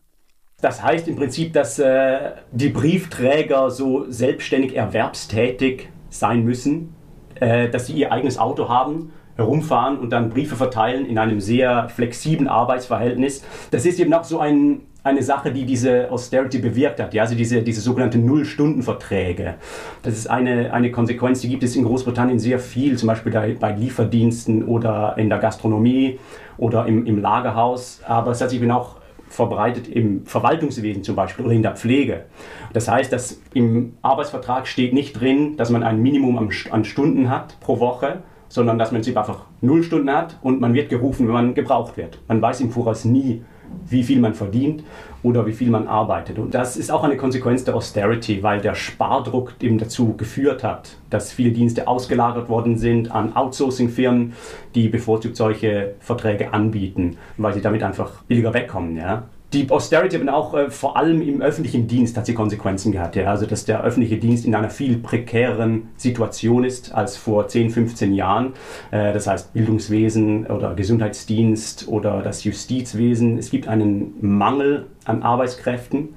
Das 0.63 0.83
heißt 0.83 1.07
im 1.07 1.17
Prinzip, 1.17 1.53
dass 1.53 1.79
äh, 1.79 2.33
die 2.51 2.71
Briefträger 2.71 3.71
so 3.71 4.11
selbstständig 4.11 4.75
erwerbstätig 4.75 5.91
sein 6.09 6.45
müssen, 6.45 6.95
äh, 7.35 7.69
dass 7.69 7.89
sie 7.89 7.93
ihr 7.93 8.11
eigenes 8.11 8.39
Auto 8.39 8.71
haben, 8.71 9.13
herumfahren 9.37 9.99
und 9.99 10.09
dann 10.09 10.31
Briefe 10.31 10.57
verteilen 10.57 11.05
in 11.05 11.19
einem 11.19 11.41
sehr 11.41 11.91
flexiblen 11.91 12.49
Arbeitsverhältnis. 12.49 13.45
Das 13.71 13.85
ist 13.85 14.01
eben 14.01 14.15
auch 14.15 14.25
so 14.25 14.41
ein 14.41 14.81
eine 15.07 15.23
Sache, 15.23 15.53
die 15.53 15.65
diese 15.65 16.11
Austerity 16.11 16.59
bewirkt 16.59 17.01
hat, 17.01 17.15
ja, 17.15 17.23
also 17.23 17.35
diese, 17.35 17.63
diese 17.63 17.81
sogenannten 17.81 18.27
Null-Stunden-Verträge. 18.27 19.55
Das 20.03 20.15
ist 20.15 20.27
eine, 20.29 20.73
eine 20.73 20.91
Konsequenz, 20.91 21.41
die 21.41 21.49
gibt 21.49 21.63
es 21.63 21.77
in 21.77 21.85
Großbritannien 21.85 22.39
sehr 22.39 22.59
viel, 22.59 22.99
zum 22.99 23.07
Beispiel 23.07 23.33
bei 23.59 23.73
Lieferdiensten 23.73 24.65
oder 24.65 25.15
in 25.17 25.29
der 25.29 25.39
Gastronomie 25.39 26.19
oder 26.59 26.87
im, 26.87 27.07
im 27.07 27.21
Lagerhaus, 27.21 28.01
aber 28.05 28.33
es 28.33 28.41
hat 28.41 28.51
sich 28.51 28.61
eben 28.61 28.71
auch 28.71 28.97
verbreitet 29.29 29.89
im 29.89 30.25
Verwaltungswesen 30.25 31.03
zum 31.03 31.17
Beispiel 31.17 31.45
oder 31.45 31.55
in 31.55 31.63
der 31.63 31.77
Pflege. 31.77 32.25
Das 32.73 32.89
heißt, 32.89 33.13
dass 33.13 33.41
im 33.55 33.95
Arbeitsvertrag 34.03 34.67
steht 34.67 34.93
nicht 34.93 35.21
drin, 35.21 35.57
dass 35.57 35.71
man 35.71 35.83
ein 35.83 36.01
Minimum 36.01 36.51
an 36.71 36.85
Stunden 36.85 37.31
hat 37.31 37.59
pro 37.61 37.81
Woche, 37.81 38.23
sondern 38.49 38.79
dass 38.79 38.93
man 38.93 39.03
einfach 39.05 39.47
null 39.61 39.83
Stunden 39.83 40.11
hat 40.11 40.39
und 40.43 40.61
man 40.61 40.75
wird 40.75 40.89
gerufen, 40.89 41.27
wenn 41.27 41.35
man 41.35 41.55
gebraucht 41.55 41.97
wird. 41.97 42.21
Man 42.29 42.41
weiß 42.41 42.61
im 42.61 42.71
Voraus 42.71 43.05
nie, 43.05 43.43
wie 43.89 44.03
viel 44.03 44.21
man 44.21 44.35
verdient 44.35 44.83
oder 45.23 45.47
wie 45.47 45.53
viel 45.53 45.71
man 45.71 45.89
arbeitet. 45.89 46.39
Und 46.39 46.55
das 46.55 46.77
ist 46.77 46.91
auch 46.91 47.05
eine 47.05 47.17
Konsequenz 47.17 47.65
der 47.65 47.75
Austerity, 47.75 48.43
weil 48.43 48.61
der 48.61 48.75
Spardruck 48.75 49.55
eben 49.61 49.79
dazu 49.79 50.17
geführt 50.17 50.63
hat, 50.63 50.97
dass 51.11 51.33
viele 51.33 51.51
Dienste 51.51 51.89
ausgelagert 51.89 52.49
worden 52.49 52.79
sind 52.79 53.11
an 53.11 53.35
Outsourcing-Firmen, 53.35 54.35
die 54.75 54.89
bevorzugt 54.89 55.37
solche 55.37 55.95
Verträge 56.01 56.53
anbieten, 56.53 57.17
weil 57.37 57.55
sie 57.55 57.61
damit 57.61 57.83
einfach 57.83 58.23
billiger 58.25 58.55
wegkommen. 58.55 58.97
Ja? 58.97 59.25
Die 59.57 59.71
Austerity 59.71 60.19
hat 60.19 60.29
auch 60.29 60.55
äh, 60.55 60.71
vor 60.71 60.97
allem 60.97 61.23
im 61.23 61.41
öffentlichen 61.41 61.87
Dienst 61.87 62.17
hat 62.17 62.27
sie 62.27 62.35
Konsequenzen 62.35 62.93
gehabt. 62.93 63.17
Ja? 63.17 63.31
Also 63.31 63.47
dass 63.47 63.65
der 63.65 63.83
öffentliche 63.83 64.19
Dienst 64.19 64.45
in 64.45 64.55
einer 64.55 64.71
viel 64.71 64.99
prekäreren 64.99 65.89
Situation 65.97 66.65
ist 66.65 66.95
als 66.95 67.17
vor 67.17 67.49
10, 67.49 67.71
15 67.71 68.13
Jahren. 68.13 68.53
Äh, 68.91 69.13
das 69.13 69.27
heißt 69.27 69.55
Bildungswesen 69.55 70.47
oder 70.47 70.75
Gesundheitsdienst 70.75 71.89
oder 71.89 72.23
das 72.23 72.45
Justizwesen. 72.45 73.39
Es 73.39 73.51
gibt 73.51 73.69
einen 73.69 74.15
Mangel 74.21 74.87
an 75.05 75.23
Arbeitskräften. 75.23 76.11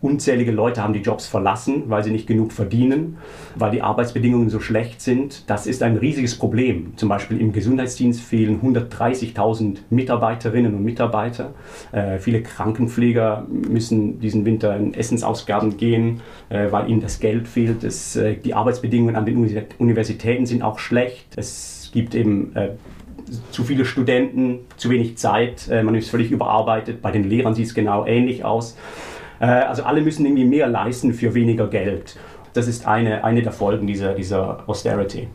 Unzählige 0.00 0.52
Leute 0.52 0.82
haben 0.82 0.92
die 0.92 1.00
Jobs 1.00 1.26
verlassen, 1.26 1.84
weil 1.86 2.04
sie 2.04 2.10
nicht 2.10 2.26
genug 2.26 2.52
verdienen, 2.52 3.18
weil 3.56 3.72
die 3.72 3.82
Arbeitsbedingungen 3.82 4.48
so 4.48 4.60
schlecht 4.60 5.00
sind. 5.00 5.48
Das 5.50 5.66
ist 5.66 5.82
ein 5.82 5.96
riesiges 5.96 6.38
Problem. 6.38 6.92
Zum 6.96 7.08
Beispiel 7.08 7.40
im 7.40 7.52
Gesundheitsdienst 7.52 8.20
fehlen 8.20 8.60
130.000 8.62 9.78
Mitarbeiterinnen 9.90 10.74
und 10.74 10.84
Mitarbeiter. 10.84 11.52
Äh, 11.90 12.18
viele 12.18 12.42
Krankenpfleger 12.42 13.46
müssen 13.48 14.20
diesen 14.20 14.44
Winter 14.44 14.76
in 14.76 14.94
Essensausgaben 14.94 15.76
gehen, 15.76 16.20
äh, 16.48 16.70
weil 16.70 16.88
ihnen 16.88 17.00
das 17.00 17.18
Geld 17.18 17.48
fehlt. 17.48 17.82
Es, 17.82 18.14
äh, 18.14 18.36
die 18.36 18.54
Arbeitsbedingungen 18.54 19.16
an 19.16 19.26
den 19.26 19.36
Universitäten 19.78 20.46
sind 20.46 20.62
auch 20.62 20.78
schlecht. 20.78 21.26
Es 21.36 21.90
gibt 21.92 22.14
eben 22.14 22.54
äh, 22.54 22.70
zu 23.50 23.64
viele 23.64 23.84
Studenten, 23.84 24.60
zu 24.76 24.90
wenig 24.90 25.18
Zeit, 25.18 25.68
äh, 25.68 25.82
man 25.82 25.94
ist 25.94 26.10
völlig 26.10 26.30
überarbeitet. 26.30 27.02
Bei 27.02 27.10
den 27.10 27.24
Lehrern 27.24 27.54
sieht 27.54 27.66
es 27.66 27.74
genau 27.74 28.06
ähnlich 28.06 28.44
aus. 28.44 28.76
Äh, 29.40 29.46
also 29.46 29.84
alle 29.84 30.00
müssen 30.00 30.26
irgendwie 30.26 30.44
mehr 30.44 30.68
leisten 30.68 31.14
für 31.14 31.34
weniger 31.34 31.68
Geld. 31.68 32.16
Das 32.52 32.66
ist 32.66 32.86
eine, 32.86 33.24
eine 33.24 33.42
der 33.42 33.52
Folgen 33.52 33.86
dieser, 33.86 34.14
dieser 34.14 34.68
Austerity. 34.68 35.28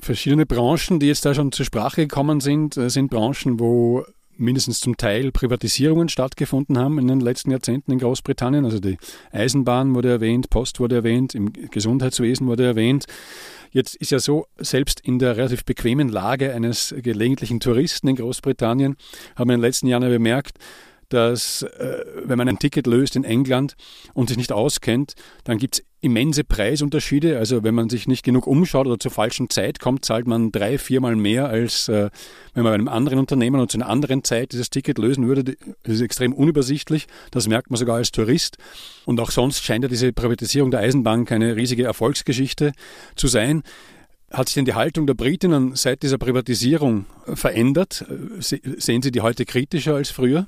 Verschiedene 0.00 0.46
Branchen, 0.46 0.98
die 0.98 1.06
jetzt 1.06 1.26
da 1.26 1.34
schon 1.34 1.52
zur 1.52 1.66
Sprache 1.66 2.06
gekommen 2.06 2.40
sind, 2.40 2.76
äh, 2.76 2.88
sind 2.88 3.10
Branchen, 3.10 3.60
wo 3.60 4.04
mindestens 4.40 4.80
zum 4.80 4.96
Teil 4.96 5.30
Privatisierungen 5.30 6.08
stattgefunden 6.08 6.78
haben 6.78 6.98
in 6.98 7.06
den 7.06 7.20
letzten 7.20 7.50
Jahrzehnten 7.50 7.92
in 7.92 7.98
Großbritannien. 7.98 8.64
Also 8.64 8.80
die 8.80 8.96
Eisenbahn 9.32 9.94
wurde 9.94 10.08
erwähnt, 10.08 10.50
Post 10.50 10.80
wurde 10.80 10.96
erwähnt, 10.96 11.34
im 11.34 11.52
Gesundheitswesen 11.52 12.46
wurde 12.46 12.64
erwähnt. 12.64 13.04
Jetzt 13.70 13.94
ist 13.96 14.10
ja 14.10 14.18
so, 14.18 14.46
selbst 14.58 15.00
in 15.00 15.18
der 15.18 15.36
relativ 15.36 15.64
bequemen 15.64 16.08
Lage 16.08 16.52
eines 16.54 16.94
gelegentlichen 17.02 17.60
Touristen 17.60 18.08
in 18.08 18.16
Großbritannien 18.16 18.96
haben 19.36 19.50
wir 19.50 19.54
in 19.54 19.60
den 19.60 19.66
letzten 19.66 19.86
Jahren 19.86 20.08
bemerkt, 20.08 20.58
dass 21.10 21.62
äh, 21.62 22.04
wenn 22.24 22.38
man 22.38 22.48
ein 22.48 22.58
Ticket 22.58 22.86
löst 22.86 23.16
in 23.16 23.24
England 23.24 23.76
und 24.14 24.28
sich 24.28 24.38
nicht 24.38 24.52
auskennt, 24.52 25.14
dann 25.44 25.58
gibt 25.58 25.76
es 25.76 25.84
immense 26.00 26.44
Preisunterschiede. 26.44 27.38
Also 27.38 27.62
wenn 27.62 27.74
man 27.74 27.90
sich 27.90 28.08
nicht 28.08 28.24
genug 28.24 28.46
umschaut 28.46 28.86
oder 28.86 28.98
zur 28.98 29.10
falschen 29.10 29.50
Zeit 29.50 29.80
kommt, 29.80 30.04
zahlt 30.04 30.26
man 30.26 30.50
drei, 30.50 30.78
viermal 30.78 31.16
mehr, 31.16 31.48
als 31.48 31.88
äh, 31.88 32.10
wenn 32.54 32.62
man 32.62 32.72
bei 32.72 32.74
einem 32.74 32.88
anderen 32.88 33.18
Unternehmen 33.18 33.60
und 33.60 33.70
zu 33.70 33.78
einer 33.78 33.88
anderen 33.88 34.24
Zeit 34.24 34.52
dieses 34.52 34.70
Ticket 34.70 34.98
lösen 34.98 35.26
würde. 35.26 35.56
Das 35.82 35.94
ist 35.94 36.00
extrem 36.00 36.32
unübersichtlich. 36.32 37.06
Das 37.30 37.48
merkt 37.48 37.70
man 37.70 37.76
sogar 37.76 37.96
als 37.96 38.12
Tourist. 38.12 38.56
Und 39.04 39.20
auch 39.20 39.30
sonst 39.30 39.62
scheint 39.62 39.84
ja 39.84 39.88
diese 39.88 40.12
Privatisierung 40.12 40.70
der 40.70 40.80
Eisenbahn 40.80 41.24
keine 41.26 41.56
riesige 41.56 41.84
Erfolgsgeschichte 41.84 42.72
zu 43.16 43.28
sein. 43.28 43.62
Hat 44.32 44.48
sich 44.48 44.54
denn 44.54 44.64
die 44.64 44.74
Haltung 44.74 45.06
der 45.08 45.14
Britinnen 45.14 45.74
seit 45.74 46.04
dieser 46.04 46.18
Privatisierung 46.18 47.06
verändert? 47.34 48.04
Sehen 48.38 49.02
Sie 49.02 49.10
die 49.10 49.22
heute 49.22 49.44
kritischer 49.44 49.96
als 49.96 50.10
früher? 50.10 50.46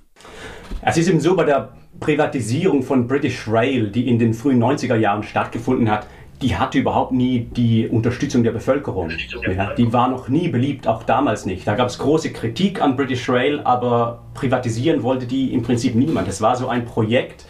Es 0.82 0.96
ist 0.96 1.08
eben 1.08 1.20
so, 1.20 1.34
bei 1.34 1.44
der 1.44 1.72
Privatisierung 1.98 2.84
von 2.84 3.08
British 3.08 3.48
Rail, 3.48 3.88
die 3.90 4.08
in 4.08 4.18
den 4.18 4.34
frühen 4.34 4.62
90er 4.62 4.96
Jahren 4.96 5.24
stattgefunden 5.24 5.90
hat, 5.90 6.06
die 6.42 6.56
hatte 6.56 6.78
überhaupt 6.78 7.12
nie 7.12 7.48
die 7.56 7.88
Unterstützung 7.88 8.42
der 8.42 8.52
Bevölkerung. 8.52 9.10
Ja, 9.56 9.74
die 9.74 9.92
war 9.92 10.08
noch 10.08 10.28
nie 10.28 10.48
beliebt, 10.48 10.86
auch 10.86 11.04
damals 11.04 11.46
nicht. 11.46 11.66
Da 11.66 11.74
gab 11.74 11.88
es 11.88 11.98
große 11.98 12.32
Kritik 12.32 12.80
an 12.80 12.96
British 12.96 13.28
Rail, 13.28 13.60
aber 13.60 14.22
privatisieren 14.34 15.02
wollte 15.02 15.26
die 15.26 15.52
im 15.52 15.62
Prinzip 15.62 15.94
niemand. 15.94 16.28
Es 16.28 16.40
war 16.40 16.56
so 16.56 16.68
ein 16.68 16.84
Projekt, 16.84 17.46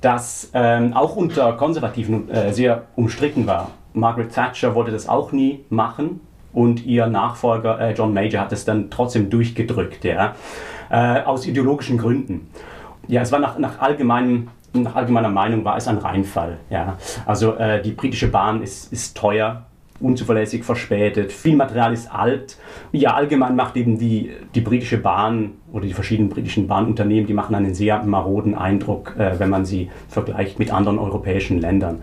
das 0.00 0.50
ähm, 0.54 0.94
auch 0.94 1.16
unter 1.16 1.52
Konservativen 1.54 2.30
äh, 2.30 2.52
sehr 2.52 2.86
umstritten 2.96 3.46
war. 3.46 3.70
Margaret 3.92 4.32
Thatcher 4.32 4.74
wollte 4.74 4.90
das 4.90 5.08
auch 5.08 5.32
nie 5.32 5.64
machen 5.70 6.20
und 6.52 6.84
ihr 6.84 7.06
Nachfolger 7.06 7.80
äh, 7.80 7.92
John 7.92 8.12
Major 8.12 8.42
hat 8.42 8.52
es 8.52 8.64
dann 8.64 8.90
trotzdem 8.90 9.30
durchgedrückt, 9.30 10.04
ja, 10.04 10.34
äh, 10.90 11.22
aus 11.22 11.46
ideologischen 11.46 11.98
Gründen. 11.98 12.48
Ja, 13.08 13.22
es 13.22 13.32
war 13.32 13.38
nach, 13.38 13.58
nach, 13.58 13.80
allgemeinem, 13.80 14.48
nach 14.72 14.94
allgemeiner 14.94 15.30
Meinung 15.30 15.64
war 15.64 15.76
es 15.76 15.88
ein 15.88 15.98
Reinfall. 15.98 16.58
Ja. 16.70 16.96
Also 17.26 17.54
äh, 17.54 17.82
die 17.82 17.92
britische 17.92 18.28
Bahn 18.28 18.62
ist, 18.62 18.92
ist 18.92 19.16
teuer, 19.16 19.64
unzuverlässig, 20.00 20.64
verspätet, 20.64 21.32
viel 21.32 21.56
Material 21.56 21.92
ist 21.92 22.12
alt. 22.12 22.56
Ja, 22.92 23.14
allgemein 23.14 23.54
macht 23.54 23.76
eben 23.76 23.98
die, 23.98 24.30
die 24.54 24.60
britische 24.60 24.98
Bahn 24.98 25.52
oder 25.72 25.86
die 25.86 25.92
verschiedenen 25.92 26.30
britischen 26.30 26.66
Bahnunternehmen, 26.66 27.26
die 27.26 27.34
machen 27.34 27.54
einen 27.54 27.74
sehr 27.74 28.02
maroden 28.02 28.54
Eindruck, 28.54 29.14
äh, 29.18 29.38
wenn 29.38 29.50
man 29.50 29.64
sie 29.64 29.90
vergleicht 30.08 30.58
mit 30.58 30.72
anderen 30.72 30.98
europäischen 30.98 31.60
Ländern. 31.60 32.00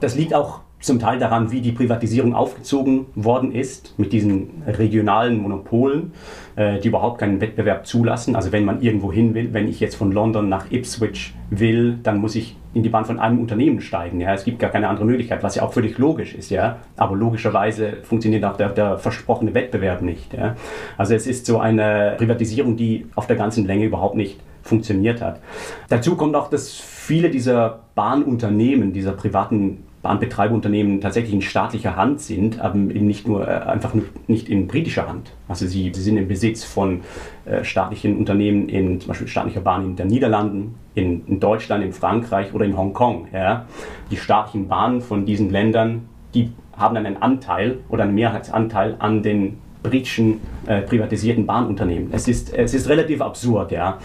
Das 0.00 0.16
liegt 0.16 0.34
auch 0.34 0.60
zum 0.82 0.98
Teil 0.98 1.18
daran, 1.18 1.50
wie 1.52 1.60
die 1.60 1.72
Privatisierung 1.72 2.34
aufgezogen 2.34 3.06
worden 3.14 3.52
ist 3.52 3.94
mit 3.98 4.12
diesen 4.12 4.62
regionalen 4.66 5.40
Monopolen, 5.40 6.12
äh, 6.56 6.80
die 6.80 6.88
überhaupt 6.88 7.18
keinen 7.18 7.40
Wettbewerb 7.40 7.86
zulassen. 7.86 8.34
Also 8.34 8.52
wenn 8.52 8.64
man 8.64 8.82
irgendwo 8.82 9.12
hin 9.12 9.32
will, 9.34 9.54
wenn 9.54 9.68
ich 9.68 9.78
jetzt 9.80 9.94
von 9.94 10.10
London 10.10 10.48
nach 10.48 10.70
Ipswich 10.70 11.34
will, 11.50 11.98
dann 12.02 12.18
muss 12.18 12.34
ich 12.34 12.56
in 12.74 12.82
die 12.82 12.88
Bahn 12.88 13.04
von 13.04 13.20
einem 13.20 13.38
Unternehmen 13.38 13.80
steigen. 13.80 14.20
Ja. 14.20 14.34
Es 14.34 14.44
gibt 14.44 14.58
gar 14.58 14.70
keine 14.70 14.88
andere 14.88 15.04
Möglichkeit, 15.04 15.42
was 15.42 15.54
ja 15.54 15.62
auch 15.62 15.72
völlig 15.72 15.98
logisch 15.98 16.34
ist. 16.34 16.50
Ja. 16.50 16.78
Aber 16.96 17.16
logischerweise 17.16 17.98
funktioniert 18.02 18.44
auch 18.44 18.56
der, 18.56 18.70
der 18.70 18.98
versprochene 18.98 19.54
Wettbewerb 19.54 20.02
nicht. 20.02 20.34
Ja. 20.34 20.56
Also 20.98 21.14
es 21.14 21.28
ist 21.28 21.46
so 21.46 21.60
eine 21.60 22.14
Privatisierung, 22.18 22.76
die 22.76 23.06
auf 23.14 23.28
der 23.28 23.36
ganzen 23.36 23.66
Länge 23.66 23.84
überhaupt 23.84 24.16
nicht 24.16 24.40
funktioniert 24.62 25.20
hat. 25.20 25.40
Dazu 25.88 26.16
kommt 26.16 26.34
auch, 26.34 26.50
dass 26.50 26.72
viele 26.72 27.30
dieser 27.30 27.80
Bahnunternehmen, 27.94 28.92
dieser 28.92 29.12
privaten 29.12 29.84
Bahnbetreiberunternehmen 30.02 31.00
tatsächlich 31.00 31.32
in 31.32 31.42
staatlicher 31.42 31.94
Hand 31.94 32.20
sind, 32.20 32.60
aber 32.60 32.74
eben 32.74 33.06
nicht 33.06 33.26
nur 33.26 33.46
äh, 33.46 33.52
einfach 33.52 33.92
nicht 34.26 34.48
in 34.48 34.66
britischer 34.66 35.08
Hand. 35.08 35.32
Also 35.48 35.66
sie, 35.66 35.92
sie 35.94 36.02
sind 36.02 36.16
im 36.16 36.26
Besitz 36.26 36.64
von 36.64 37.02
äh, 37.44 37.62
staatlichen 37.62 38.18
Unternehmen 38.18 38.68
in 38.68 39.00
zum 39.00 39.08
Beispiel 39.08 39.28
staatlicher 39.28 39.60
Bahn 39.60 39.84
in 39.84 39.96
den 39.96 40.08
Niederlanden, 40.08 40.74
in, 40.94 41.24
in 41.26 41.38
Deutschland, 41.38 41.84
in 41.84 41.92
Frankreich 41.92 42.52
oder 42.52 42.64
in 42.64 42.76
Hongkong. 42.76 43.28
Ja. 43.32 43.66
Die 44.10 44.16
staatlichen 44.16 44.66
Bahnen 44.66 45.00
von 45.00 45.24
diesen 45.24 45.50
Ländern, 45.50 46.08
die 46.34 46.50
haben 46.76 46.96
einen 46.96 47.22
Anteil 47.22 47.78
oder 47.88 48.02
einen 48.02 48.14
Mehrheitsanteil 48.14 48.96
an 48.98 49.22
den 49.22 49.58
britischen 49.82 50.40
äh, 50.66 50.82
privatisierten 50.82 51.46
Bahnunternehmen. 51.46 52.10
Es 52.12 52.28
ist, 52.28 52.54
es 52.54 52.74
ist 52.74 52.88
relativ 52.88 53.20
absurd, 53.20 53.72
ja. 53.72 53.98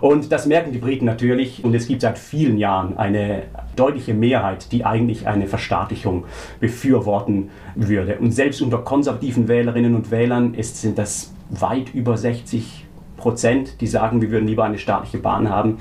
Und 0.00 0.30
das 0.30 0.46
merken 0.46 0.72
die 0.72 0.78
Briten 0.78 1.06
natürlich 1.06 1.64
und 1.64 1.74
es 1.74 1.88
gibt 1.88 2.02
seit 2.02 2.18
vielen 2.18 2.58
Jahren 2.58 2.96
eine 2.98 3.44
deutliche 3.76 4.14
Mehrheit, 4.14 4.72
die 4.72 4.84
eigentlich 4.84 5.26
eine 5.26 5.46
Verstaatlichung 5.46 6.24
befürworten 6.60 7.50
würde. 7.74 8.18
Und 8.18 8.32
selbst 8.32 8.60
unter 8.60 8.78
konservativen 8.78 9.48
Wählerinnen 9.48 9.94
und 9.94 10.10
Wählern 10.10 10.54
ist, 10.54 10.80
sind 10.80 10.98
das 10.98 11.32
weit 11.48 11.94
über 11.94 12.16
60 12.16 12.86
Prozent, 13.16 13.80
die 13.80 13.86
sagen, 13.86 14.20
wir 14.20 14.30
würden 14.30 14.48
lieber 14.48 14.64
eine 14.64 14.78
staatliche 14.78 15.18
Bahn 15.18 15.48
haben. 15.48 15.78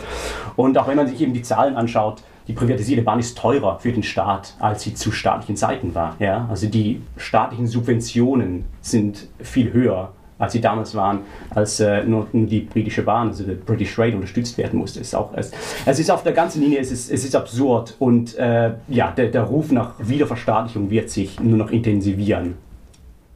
Und 0.56 0.78
auch 0.78 0.88
wenn 0.88 0.96
man 0.96 1.08
sich 1.08 1.20
eben 1.22 1.34
die 1.34 1.42
Zahlen 1.42 1.76
anschaut, 1.76 2.22
die 2.48 2.54
privatisierte 2.54 3.04
Bahn 3.04 3.20
ist 3.20 3.38
teurer 3.38 3.80
für 3.80 3.92
den 3.92 4.04
Staat, 4.04 4.56
als 4.60 4.84
sie 4.84 4.94
zu 4.94 5.12
staatlichen 5.12 5.56
Zeiten 5.56 5.94
war. 5.96 6.16
Ja? 6.20 6.48
Also 6.50 6.68
die 6.68 7.02
staatlichen 7.18 7.68
Subventionen 7.68 8.66
sind 8.82 9.28
viel 9.40 9.72
höher, 9.74 10.12
als 10.40 10.54
sie 10.54 10.62
damals 10.62 10.96
waren, 10.96 11.20
als 11.52 11.80
äh, 11.80 12.04
nur 12.04 12.28
die 12.34 12.62
britische 12.62 13.04
Bahn, 13.04 13.28
also 13.28 13.44
der 13.44 13.54
British 13.54 13.98
Rail 14.00 14.16
unterstützt 14.16 14.58
werden 14.58 14.80
musste. 14.80 15.00
Es 15.00 15.10
ist, 15.10 15.16
auch, 15.16 15.30
es, 15.36 15.52
es 15.86 16.00
ist 16.00 16.10
auf 16.10 16.24
der 16.24 16.34
ganzen 16.34 16.62
Linie, 16.62 16.80
es 16.80 16.92
ist, 16.92 17.12
es 17.12 17.24
ist 17.24 17.36
absurd 17.36 17.96
und 18.00 18.36
äh, 18.38 18.72
ja, 18.88 19.12
der, 19.12 19.28
der 19.28 19.44
Ruf 19.44 19.72
nach 19.72 19.94
Wiederverstaatlichung 20.00 20.90
wird 20.90 21.10
sich 21.10 21.40
nur 21.40 21.58
noch 21.58 21.70
intensivieren. 21.70 22.56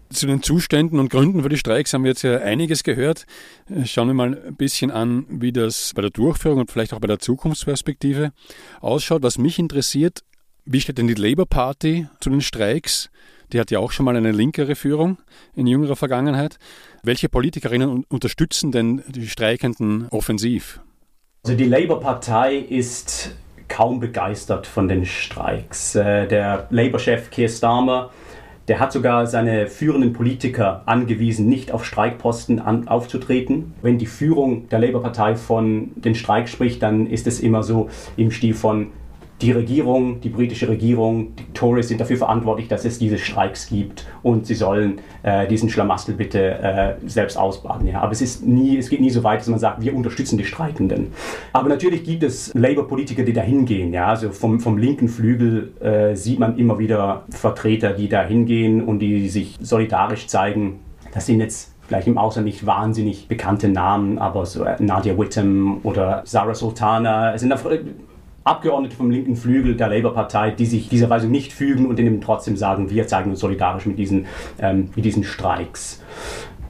Zu 0.09 0.27
den 0.27 0.43
Zuständen 0.43 0.99
und 0.99 1.09
Gründen 1.09 1.41
für 1.41 1.49
die 1.49 1.57
Streiks 1.57 1.93
haben 1.93 2.03
wir 2.03 2.11
jetzt 2.11 2.21
ja 2.21 2.37
einiges 2.37 2.83
gehört. 2.83 3.25
Schauen 3.85 4.07
wir 4.07 4.13
mal 4.13 4.41
ein 4.47 4.55
bisschen 4.55 4.91
an, 4.91 5.25
wie 5.29 5.51
das 5.51 5.93
bei 5.95 6.01
der 6.01 6.11
Durchführung 6.11 6.59
und 6.59 6.71
vielleicht 6.71 6.93
auch 6.93 6.99
bei 6.99 7.07
der 7.07 7.19
Zukunftsperspektive 7.19 8.31
ausschaut. 8.81 9.23
Was 9.23 9.37
mich 9.37 9.57
interessiert, 9.57 10.19
wie 10.63 10.79
steht 10.79 10.99
denn 10.99 11.07
die 11.07 11.15
Labour 11.15 11.47
Party 11.47 12.07
zu 12.19 12.29
den 12.29 12.41
Streiks? 12.41 13.09
Die 13.51 13.59
hat 13.59 13.71
ja 13.71 13.79
auch 13.79 13.91
schon 13.91 14.05
mal 14.05 14.15
eine 14.15 14.31
linkere 14.31 14.75
Führung 14.75 15.17
in 15.55 15.67
jüngerer 15.67 15.95
Vergangenheit. 15.95 16.57
Welche 17.03 17.29
Politikerinnen 17.29 18.03
unterstützen 18.09 18.71
denn 18.71 19.03
die 19.07 19.27
Streikenden 19.27 20.07
offensiv? 20.09 20.81
Also 21.43 21.55
die 21.55 21.65
Labour-Partei 21.65 22.57
ist 22.57 23.35
kaum 23.67 23.99
begeistert 23.99 24.65
von 24.65 24.87
den 24.87 25.05
Streiks. 25.05 25.95
Äh, 25.95 26.27
der 26.27 26.67
Labour-Chef 26.71 27.29
Keir 27.29 27.49
Starmer 27.49 28.11
Der 28.67 28.79
hat 28.79 28.91
sogar 28.91 29.27
seine 29.27 29.67
führenden 29.67 30.13
Politiker 30.13 30.81
angewiesen, 30.87 31.47
nicht 31.47 31.71
auf 31.71 31.85
Streikposten 31.85 32.59
an, 32.59 32.87
aufzutreten. 32.87 33.73
Wenn 33.83 33.99
die 33.99 34.07
Führung 34.07 34.67
der 34.69 34.79
Labour-Partei 34.79 35.35
von 35.35 35.91
den 35.95 36.15
Streik 36.15 36.49
spricht, 36.49 36.81
dann 36.81 37.05
ist 37.05 37.27
es 37.27 37.39
immer 37.39 37.61
so 37.61 37.89
im 38.17 38.31
Stil 38.31 38.55
von 38.55 38.87
die 39.41 39.51
Regierung, 39.51 40.21
die 40.21 40.29
britische 40.29 40.69
Regierung, 40.69 41.35
die 41.35 41.43
Tories 41.53 41.89
sind 41.89 41.99
dafür 41.99 42.15
verantwortlich, 42.15 42.69
dass 42.69 42.85
es 42.85 42.99
diese 42.99 43.17
Streiks 43.17 43.67
gibt 43.67 44.07
und 44.23 44.45
sie 44.45 44.55
sollen 44.55 44.99
äh, 45.23 45.45
diesen 45.47 45.69
Schlamassel 45.69 46.15
bitte 46.15 46.39
äh, 46.39 46.93
selbst 47.05 47.37
ausbaden. 47.37 47.87
Ja. 47.87 48.01
Aber 48.01 48.13
es, 48.13 48.21
ist 48.21 48.45
nie, 48.45 48.77
es 48.77 48.89
geht 48.89 49.01
nie 49.01 49.09
so 49.09 49.23
weit, 49.23 49.41
dass 49.41 49.47
man 49.47 49.59
sagt, 49.59 49.81
wir 49.81 49.93
unterstützen 49.93 50.37
die 50.37 50.45
Streikenden. 50.45 51.07
Aber 51.51 51.67
natürlich 51.67 52.05
gibt 52.05 52.23
es 52.23 52.53
Labour-Politiker, 52.53 53.23
die 53.23 53.33
da 53.33 53.41
hingehen. 53.41 53.91
Ja. 53.91 54.07
Also 54.07 54.29
vom, 54.29 54.61
vom 54.61 54.77
linken 54.77 55.09
Flügel 55.09 55.73
äh, 55.81 56.15
sieht 56.15 56.39
man 56.39 56.57
immer 56.57 56.79
wieder 56.79 57.23
Vertreter, 57.29 57.91
die 57.91 58.07
da 58.07 58.23
hingehen 58.23 58.83
und 58.83 58.99
die 58.99 59.27
sich 59.27 59.57
solidarisch 59.59 60.27
zeigen. 60.27 60.79
Das 61.13 61.25
sind 61.25 61.41
jetzt 61.41 61.73
vielleicht 61.87 62.07
im 62.07 62.17
Ausland 62.17 62.45
nicht 62.45 62.65
wahnsinnig 62.65 63.27
bekannte 63.27 63.67
Namen, 63.67 64.17
aber 64.17 64.45
so 64.45 64.65
Nadia 64.79 65.17
Whittam 65.17 65.81
oder 65.83 66.21
Sarah 66.25 66.55
Sultana. 66.55 67.37
Sind 67.37 67.49
Abgeordnete 68.45 68.95
vom 68.95 69.09
linken 69.09 69.35
Flügel 69.35 69.75
der 69.75 69.89
Labour-Partei, 69.89 70.51
die 70.51 70.67
sich 70.67 70.87
dieser 70.87 71.09
Weise 71.09 71.27
nicht 71.27 71.51
fügen 71.51 71.87
und 71.87 71.97
denen 71.97 72.21
trotzdem 72.21 72.55
sagen, 72.55 72.91
wir 72.91 73.07
zeigen 73.07 73.31
uns 73.31 73.39
solidarisch 73.39 73.87
mit 73.87 73.97
diesen, 73.97 74.27
ähm, 74.59 74.91
mit 74.95 75.03
diesen 75.03 75.23
Streiks. 75.23 76.03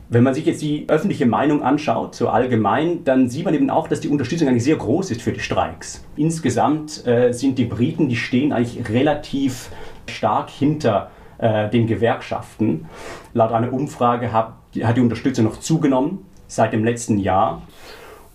Wenn 0.08 0.24
man 0.24 0.34
sich 0.34 0.46
jetzt 0.46 0.62
die 0.62 0.86
öffentliche 0.88 1.26
Meinung 1.26 1.64
anschaut, 1.64 2.16
so 2.16 2.30
allgemein, 2.30 3.04
dann 3.04 3.28
sieht 3.28 3.44
man 3.44 3.54
eben 3.54 3.70
auch, 3.70 3.90
dass 3.90 4.00
die 4.00 4.08
Unterstützung 4.08 4.48
eigentlich 4.48 4.64
sehr 4.64 4.78
groß 4.78 5.12
ist 5.12 5.22
für 5.22 5.34
die 5.34 5.42
Streiks. 5.42 6.06
Insgesamt 6.16 7.06
äh, 7.06 7.34
sind 7.34 7.58
die 7.58 7.66
Briten, 7.66 8.08
die 8.08 8.16
stehen 8.16 8.54
eigentlich 8.54 8.88
relativ 8.88 9.70
stark 10.08 10.50
hinter 10.50 11.12
äh, 11.40 11.70
den 11.70 11.88
Gewerkschaften. 11.88 12.86
Laut 13.34 13.52
einer 13.52 13.74
Umfrage 13.74 14.32
hat, 14.32 14.54
hat 14.82 14.96
die 14.96 15.02
Unterstützung 15.02 15.44
noch 15.44 15.60
zugenommen 15.60 16.20
seit 16.48 16.72
dem 16.72 16.86
letzten 16.86 17.18
Jahr. 17.18 17.64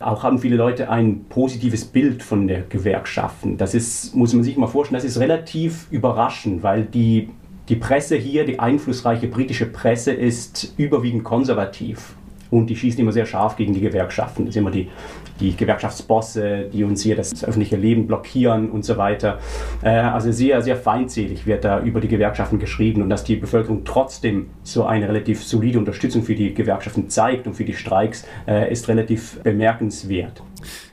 Auch 0.00 0.22
haben 0.22 0.38
viele 0.38 0.56
Leute 0.56 0.88
ein 0.88 1.26
positives 1.28 1.84
Bild 1.84 2.22
von 2.22 2.48
der 2.48 2.62
Gewerkschaften. 2.62 3.58
Das 3.58 3.74
ist, 3.74 4.16
muss 4.16 4.32
man 4.32 4.42
sich 4.42 4.56
mal 4.56 4.66
vorstellen, 4.66 4.96
das 4.96 5.04
ist 5.04 5.20
relativ 5.20 5.88
überraschend, 5.90 6.62
weil 6.62 6.84
die, 6.84 7.28
die 7.68 7.76
Presse 7.76 8.16
hier, 8.16 8.46
die 8.46 8.58
einflussreiche 8.58 9.28
britische 9.28 9.66
Presse, 9.66 10.12
ist 10.12 10.72
überwiegend 10.78 11.22
konservativ 11.22 12.14
und 12.50 12.68
die 12.68 12.76
schießen 12.76 12.98
immer 12.98 13.12
sehr 13.12 13.26
scharf 13.26 13.56
gegen 13.56 13.74
die 13.74 13.82
Gewerkschaften. 13.82 14.46
Das 14.46 14.54
sind 14.54 14.62
immer 14.62 14.70
die, 14.70 14.88
die 15.40 15.56
Gewerkschaftsbosse, 15.56 16.68
die 16.72 16.84
uns 16.84 17.02
hier 17.02 17.16
das 17.16 17.44
öffentliche 17.44 17.76
Leben 17.76 18.06
blockieren 18.06 18.70
und 18.70 18.84
so 18.84 18.96
weiter. 18.96 19.38
Äh, 19.82 19.88
also 19.88 20.30
sehr, 20.30 20.62
sehr 20.62 20.76
feindselig 20.76 21.46
wird 21.46 21.64
da 21.64 21.80
über 21.80 22.00
die 22.00 22.08
Gewerkschaften 22.08 22.58
geschrieben 22.58 23.02
und 23.02 23.10
dass 23.10 23.24
die 23.24 23.36
Bevölkerung 23.36 23.84
trotzdem 23.84 24.50
so 24.62 24.84
eine 24.84 25.08
relativ 25.08 25.42
solide 25.42 25.78
Unterstützung 25.78 26.22
für 26.22 26.34
die 26.34 26.54
Gewerkschaften 26.54 27.08
zeigt 27.08 27.46
und 27.46 27.54
für 27.54 27.64
die 27.64 27.74
Streiks, 27.74 28.26
äh, 28.46 28.70
ist 28.70 28.88
relativ 28.88 29.40
bemerkenswert. 29.42 30.42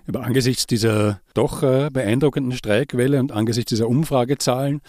Aber 0.08 0.24
angesichts 0.24 0.66
dieser 0.66 1.20
doch 1.34 1.64
äh, 1.64 1.90
beeindruckenden 1.92 2.54
Streikwelle 2.58 3.20
und 3.20 3.32
angesichts 3.32 3.70
dieser 3.70 3.90
Umfragezahlen 3.90 4.82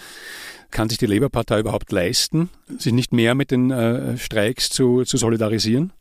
kann 0.70 0.88
sich 0.88 0.98
die 0.98 1.06
Labour-Partei 1.06 1.60
überhaupt 1.60 1.90
leisten, 1.92 2.50
sich 2.78 2.92
nicht 2.92 3.12
mehr 3.12 3.34
mit 3.34 3.50
den 3.50 4.18
Streiks 4.18 4.68
zu, 4.68 5.04
zu 5.04 5.16
solidarisieren? 5.16 5.94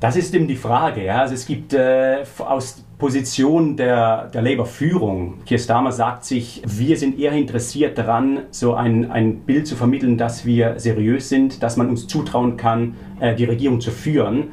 Das 0.00 0.14
ist 0.16 0.34
eben 0.34 0.46
die 0.46 0.56
Frage. 0.56 1.04
Ja. 1.04 1.20
Also 1.20 1.34
es 1.34 1.46
gibt 1.46 1.72
äh, 1.72 2.22
aus 2.38 2.84
Position 2.98 3.76
der, 3.76 4.28
der 4.32 4.40
Labour-Führung, 4.40 5.44
Keir 5.46 5.58
Starmer 5.58 5.92
sagt 5.92 6.24
sich, 6.24 6.62
wir 6.66 6.96
sind 6.96 7.18
eher 7.20 7.32
interessiert 7.32 7.98
daran, 7.98 8.40
so 8.50 8.72
ein, 8.72 9.10
ein 9.10 9.40
Bild 9.40 9.66
zu 9.66 9.76
vermitteln, 9.76 10.16
dass 10.16 10.46
wir 10.46 10.78
seriös 10.78 11.28
sind, 11.28 11.62
dass 11.62 11.76
man 11.76 11.90
uns 11.90 12.06
zutrauen 12.06 12.56
kann, 12.56 12.96
äh, 13.20 13.34
die 13.34 13.44
Regierung 13.44 13.82
zu 13.82 13.90
führen, 13.90 14.44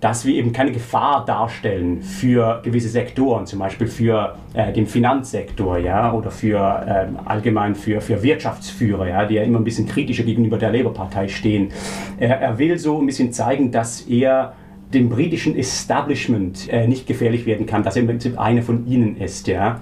dass 0.00 0.24
wir 0.24 0.34
eben 0.34 0.52
keine 0.52 0.72
Gefahr 0.72 1.24
darstellen 1.24 2.02
für 2.02 2.60
gewisse 2.64 2.88
Sektoren, 2.88 3.46
zum 3.46 3.60
Beispiel 3.60 3.86
für 3.86 4.36
äh, 4.54 4.72
den 4.72 4.88
Finanzsektor 4.88 5.78
ja, 5.78 6.12
oder 6.12 6.32
für 6.32 6.58
äh, 6.58 7.06
allgemein 7.24 7.76
für, 7.76 8.00
für 8.00 8.20
Wirtschaftsführer, 8.20 9.06
ja, 9.06 9.24
die 9.26 9.34
ja 9.34 9.44
immer 9.44 9.58
ein 9.58 9.64
bisschen 9.64 9.86
kritischer 9.86 10.24
gegenüber 10.24 10.58
der 10.58 10.72
Labour-Partei 10.72 11.28
stehen. 11.28 11.70
Er 12.18 12.58
will 12.58 12.78
so 12.78 12.98
ein 12.98 13.06
bisschen 13.06 13.32
zeigen, 13.32 13.70
dass 13.70 14.02
er 14.02 14.54
dem 14.94 15.08
britischen 15.08 15.56
Establishment 15.56 16.68
äh, 16.70 16.86
nicht 16.86 17.06
gefährlich 17.06 17.46
werden 17.46 17.66
kann, 17.66 17.82
dass 17.82 17.96
er 17.96 18.02
im 18.02 18.08
Prinzip 18.08 18.38
einer 18.38 18.62
von 18.62 18.86
ihnen 18.86 19.16
ist. 19.16 19.46
Ja. 19.46 19.80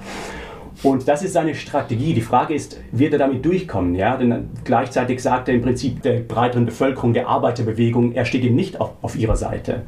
Und 0.83 1.09
das 1.09 1.23
ist 1.23 1.35
seine 1.35 1.55
Strategie. 1.55 2.15
Die 2.15 2.21
Frage 2.23 2.55
ist, 2.55 2.81
wird 2.93 3.13
er 3.13 3.19
damit 3.19 3.45
durchkommen? 3.45 3.95
Ja? 3.95 4.17
Denn 4.17 4.49
gleichzeitig 4.65 5.21
sagt 5.21 5.49
er 5.49 5.55
im 5.55 5.63
Prinzip 5.63 6.03
der 6.03 6.21
breiteren 6.21 6.67
Bevölkerung, 6.67 7.13
der 7.13 7.29
Arbeiterbewegung, 7.29 8.13
er 8.13 8.25
steht 8.25 8.45
ihm 8.45 8.55
nicht 8.55 8.81
auf, 8.81 8.93
auf 9.03 9.17
ihrer 9.17 9.37
Seite. 9.37 9.83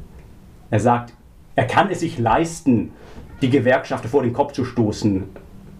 Er 0.70 0.80
sagt, 0.80 1.14
er 1.54 1.66
kann 1.66 1.90
es 1.90 2.00
sich 2.00 2.18
leisten, 2.18 2.90
die 3.40 3.50
Gewerkschaften 3.50 4.08
vor 4.08 4.22
den 4.22 4.32
Kopf 4.32 4.52
zu 4.52 4.64
stoßen, 4.64 5.24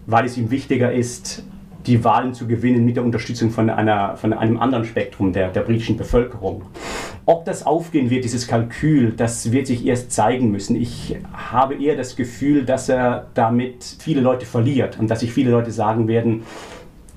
weil 0.05 0.25
es 0.25 0.37
ihm 0.37 0.51
wichtiger 0.51 0.91
ist, 0.91 1.45
die 1.85 2.03
Wahlen 2.03 2.33
zu 2.33 2.47
gewinnen 2.47 2.85
mit 2.85 2.95
der 2.95 3.03
Unterstützung 3.03 3.51
von, 3.51 3.69
einer, 3.69 4.17
von 4.17 4.33
einem 4.33 4.59
anderen 4.59 4.85
Spektrum 4.85 5.33
der, 5.33 5.49
der 5.49 5.61
britischen 5.61 5.97
Bevölkerung. 5.97 6.63
Ob 7.25 7.45
das 7.45 7.65
aufgehen 7.65 8.09
wird, 8.09 8.23
dieses 8.23 8.47
Kalkül, 8.47 9.13
das 9.15 9.51
wird 9.51 9.67
sich 9.67 9.85
erst 9.85 10.11
zeigen 10.11 10.51
müssen. 10.51 10.75
Ich 10.75 11.15
habe 11.33 11.75
eher 11.75 11.95
das 11.95 12.15
Gefühl, 12.15 12.65
dass 12.65 12.89
er 12.89 13.27
damit 13.33 13.83
viele 13.99 14.21
Leute 14.21 14.45
verliert 14.45 14.99
und 14.99 15.09
dass 15.09 15.21
sich 15.21 15.31
viele 15.31 15.51
Leute 15.51 15.71
sagen 15.71 16.07
werden, 16.07 16.43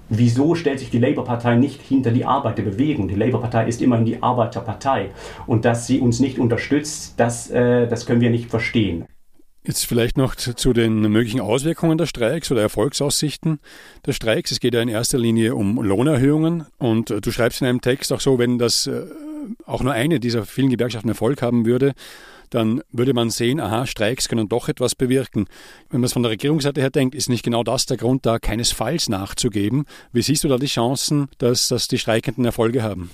Wieso 0.09 0.55
stellt 0.55 0.79
sich 0.79 0.91
die 0.91 1.01
Labour-Partei 1.01 1.57
nicht 1.57 1.83
hinter 1.83 2.13
die 2.13 2.25
Arbeiterbewegung? 2.25 3.09
Die 3.09 3.17
Labour-Partei 3.17 3.67
ist 3.67 3.83
immerhin 3.83 4.07
die 4.07 4.23
Arbeiterpartei. 4.23 5.11
Und 5.49 5.65
dass 5.65 5.89
sie 5.89 5.99
uns 5.99 6.21
nicht 6.21 6.39
unterstützt, 6.39 7.15
das, 7.17 7.51
äh, 7.51 7.89
das 7.89 8.07
können 8.07 8.21
wir 8.21 8.31
nicht 8.31 8.49
verstehen. 8.49 9.05
Jetzt 9.67 9.85
vielleicht 9.85 10.17
noch 10.17 10.37
zu 10.37 10.73
den 10.73 11.01
möglichen 11.01 11.41
Auswirkungen 11.41 11.99
der 11.99 12.07
Streiks 12.07 12.53
oder 12.53 12.63
Erfolgsaussichten 12.63 13.59
des 14.07 14.15
Streiks. 14.15 14.53
Es 14.53 14.61
geht 14.61 14.75
ja 14.75 14.81
in 14.81 14.89
erster 14.89 15.19
Linie 15.19 15.57
um 15.57 15.83
Lohnerhöhungen 15.83 16.67
und 16.79 17.11
äh, 17.11 17.21
du 17.21 17.33
schreibst 17.33 17.63
in 17.63 17.67
einem 17.67 17.81
Text 17.81 18.13
auch 18.13 18.21
so, 18.21 18.39
wenn 18.39 18.61
das 18.61 18.87
äh, 18.87 19.03
auch 19.65 19.83
nur 19.83 19.93
eine 19.93 20.21
dieser 20.21 20.45
vielen 20.45 20.71
Gewerkschaften 20.71 21.09
Erfolg 21.09 21.43
haben 21.43 21.67
würde, 21.67 21.95
dann 22.51 22.81
würde 22.93 23.13
man 23.13 23.31
sehen, 23.31 23.59
aha, 23.59 23.89
Streiks 23.89 24.29
können 24.29 24.49
doch 24.49 24.69
etwas 24.69 24.95
bewirken. 24.95 25.47
Wenn 25.91 26.01
man 26.01 26.07
es 26.07 26.13
von 26.13 26.23
der 26.23 26.31
Regierungsseite 26.31 26.81
her 26.81 26.91
denkt, 26.91 27.17
ist 27.17 27.29
nicht 27.29 27.45
genau 27.45 27.65
das 27.65 27.87
der 27.87 27.97
Grund, 27.97 28.25
da 28.25 28.39
keinesfalls 28.39 29.09
nachzugeben. 29.09 29.85
Wie 30.13 30.23
siehst 30.23 30.45
du 30.45 30.49
da 30.49 30.59
die 30.59 30.67
Chancen, 30.67 31.27
dass, 31.39 31.67
dass 31.67 31.89
die 31.89 31.99
Streikenden 31.99 32.45
Erfolge 32.45 32.85
haben? 32.85 33.11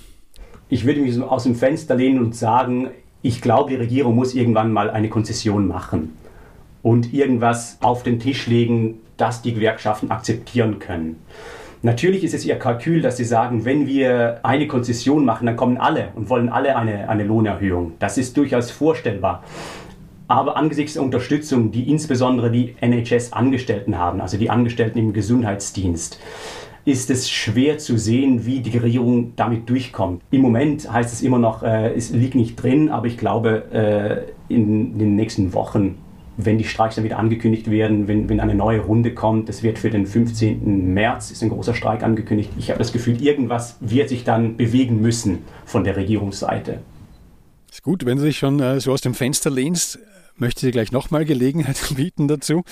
Ich 0.69 0.85
würde 0.85 1.01
mich 1.01 1.19
aus 1.19 1.45
dem 1.45 1.55
Fenster 1.55 1.95
lehnen 1.95 2.19
und 2.19 2.35
sagen, 2.35 2.91
ich 3.23 3.41
glaube, 3.41 3.71
die 3.71 3.77
Regierung 3.77 4.13
muss 4.13 4.35
irgendwann 4.35 4.71
mal 4.71 4.91
eine 4.91 5.09
Konzession 5.09 5.67
machen 5.67 6.21
und 6.83 7.13
irgendwas 7.13 7.79
auf 7.81 8.03
den 8.03 8.19
Tisch 8.19 8.45
legen, 8.45 8.99
das 9.17 9.41
die 9.41 9.53
Gewerkschaften 9.53 10.11
akzeptieren 10.11 10.77
können. 10.77 11.15
Natürlich 11.81 12.23
ist 12.23 12.33
es 12.33 12.45
ihr 12.45 12.55
Kalkül, 12.55 13.01
dass 13.01 13.17
sie 13.17 13.25
sagen, 13.25 13.65
wenn 13.65 13.87
wir 13.87 14.39
eine 14.43 14.67
Konzession 14.67 15.25
machen, 15.25 15.47
dann 15.47 15.57
kommen 15.57 15.77
alle 15.77 16.09
und 16.15 16.29
wollen 16.29 16.47
alle 16.49 16.77
eine, 16.77 17.09
eine 17.09 17.23
Lohnerhöhung. 17.23 17.93
Das 17.99 18.17
ist 18.17 18.37
durchaus 18.37 18.71
vorstellbar. 18.71 19.43
Aber 20.29 20.55
angesichts 20.55 20.93
der 20.93 21.03
Unterstützung, 21.03 21.71
die 21.71 21.89
insbesondere 21.89 22.49
die 22.51 22.75
NHS-Angestellten 22.79 23.97
haben, 23.97 24.21
also 24.21 24.37
die 24.37 24.49
Angestellten 24.49 24.97
im 24.97 25.11
Gesundheitsdienst, 25.11 26.19
ist 26.85 27.09
es 27.09 27.29
schwer 27.29 27.77
zu 27.77 27.97
sehen, 27.97 28.45
wie 28.45 28.61
die 28.61 28.77
Regierung 28.77 29.33
damit 29.35 29.69
durchkommt. 29.69 30.21
Im 30.31 30.41
Moment 30.41 30.91
heißt 30.91 31.13
es 31.13 31.21
immer 31.21 31.39
noch, 31.39 31.63
äh, 31.63 31.93
es 31.93 32.11
liegt 32.11 32.35
nicht 32.35 32.61
drin, 32.61 32.89
aber 32.89 33.07
ich 33.07 33.17
glaube, 33.17 34.25
äh, 34.49 34.53
in 34.53 34.97
den 34.97 35.15
nächsten 35.15 35.53
Wochen 35.53 35.97
wenn 36.37 36.57
die 36.57 36.63
Streiks 36.63 36.95
dann 36.95 37.03
wieder 37.03 37.19
angekündigt 37.19 37.69
werden, 37.69 38.07
wenn, 38.07 38.29
wenn 38.29 38.39
eine 38.39 38.55
neue 38.55 38.79
Runde 38.79 39.13
kommt, 39.13 39.49
das 39.49 39.63
wird 39.63 39.79
für 39.79 39.89
den 39.89 40.05
15. 40.05 40.93
März, 40.93 41.31
ist 41.31 41.43
ein 41.43 41.49
großer 41.49 41.73
Streik 41.73 42.03
angekündigt. 42.03 42.49
Ich 42.57 42.69
habe 42.69 42.79
das 42.79 42.91
Gefühl, 42.91 43.21
irgendwas 43.21 43.77
wird 43.79 44.09
sich 44.09 44.23
dann 44.23 44.57
bewegen 44.57 45.01
müssen 45.01 45.39
von 45.65 45.83
der 45.83 45.95
Regierungsseite. 45.95 46.79
Ist 47.71 47.83
gut, 47.83 48.05
wenn 48.05 48.17
du 48.17 48.23
dich 48.23 48.37
schon 48.37 48.59
äh, 48.59 48.79
so 48.79 48.91
aus 48.91 49.01
dem 49.01 49.13
Fenster 49.13 49.49
lehnst, 49.49 49.99
möchte 50.35 50.59
ich 50.59 50.71
dir 50.71 50.71
gleich 50.71 50.91
nochmal 50.91 51.25
Gelegenheit 51.25 51.77
bieten 51.95 52.27
dazu. 52.27 52.63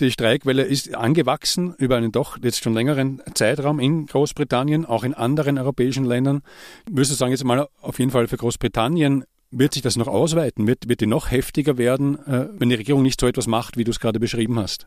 Die 0.00 0.10
Streikwelle 0.10 0.62
ist 0.62 0.94
angewachsen 0.94 1.74
über 1.78 1.96
einen 1.96 2.12
doch 2.12 2.38
jetzt 2.42 2.62
schon 2.62 2.74
längeren 2.74 3.22
Zeitraum 3.34 3.80
in 3.80 4.06
Großbritannien, 4.06 4.86
auch 4.86 5.04
in 5.04 5.14
anderen 5.14 5.58
europäischen 5.58 6.04
Ländern. 6.04 6.42
Würdest 6.90 7.12
du 7.12 7.16
sagen, 7.16 7.32
jetzt 7.32 7.44
mal 7.44 7.68
auf 7.80 7.98
jeden 7.98 8.10
Fall 8.10 8.28
für 8.28 8.36
Großbritannien 8.36 9.24
wird 9.50 9.74
sich 9.74 9.82
das 9.82 9.96
noch 9.96 10.08
ausweiten? 10.08 10.66
Wird, 10.66 10.88
wird 10.88 11.00
die 11.00 11.06
noch 11.06 11.30
heftiger 11.30 11.78
werden, 11.78 12.18
äh, 12.26 12.48
wenn 12.58 12.68
die 12.68 12.76
Regierung 12.76 13.02
nicht 13.02 13.20
so 13.20 13.26
etwas 13.26 13.46
macht, 13.46 13.76
wie 13.76 13.84
du 13.84 13.90
es 13.90 14.00
gerade 14.00 14.20
beschrieben 14.20 14.58
hast? 14.58 14.84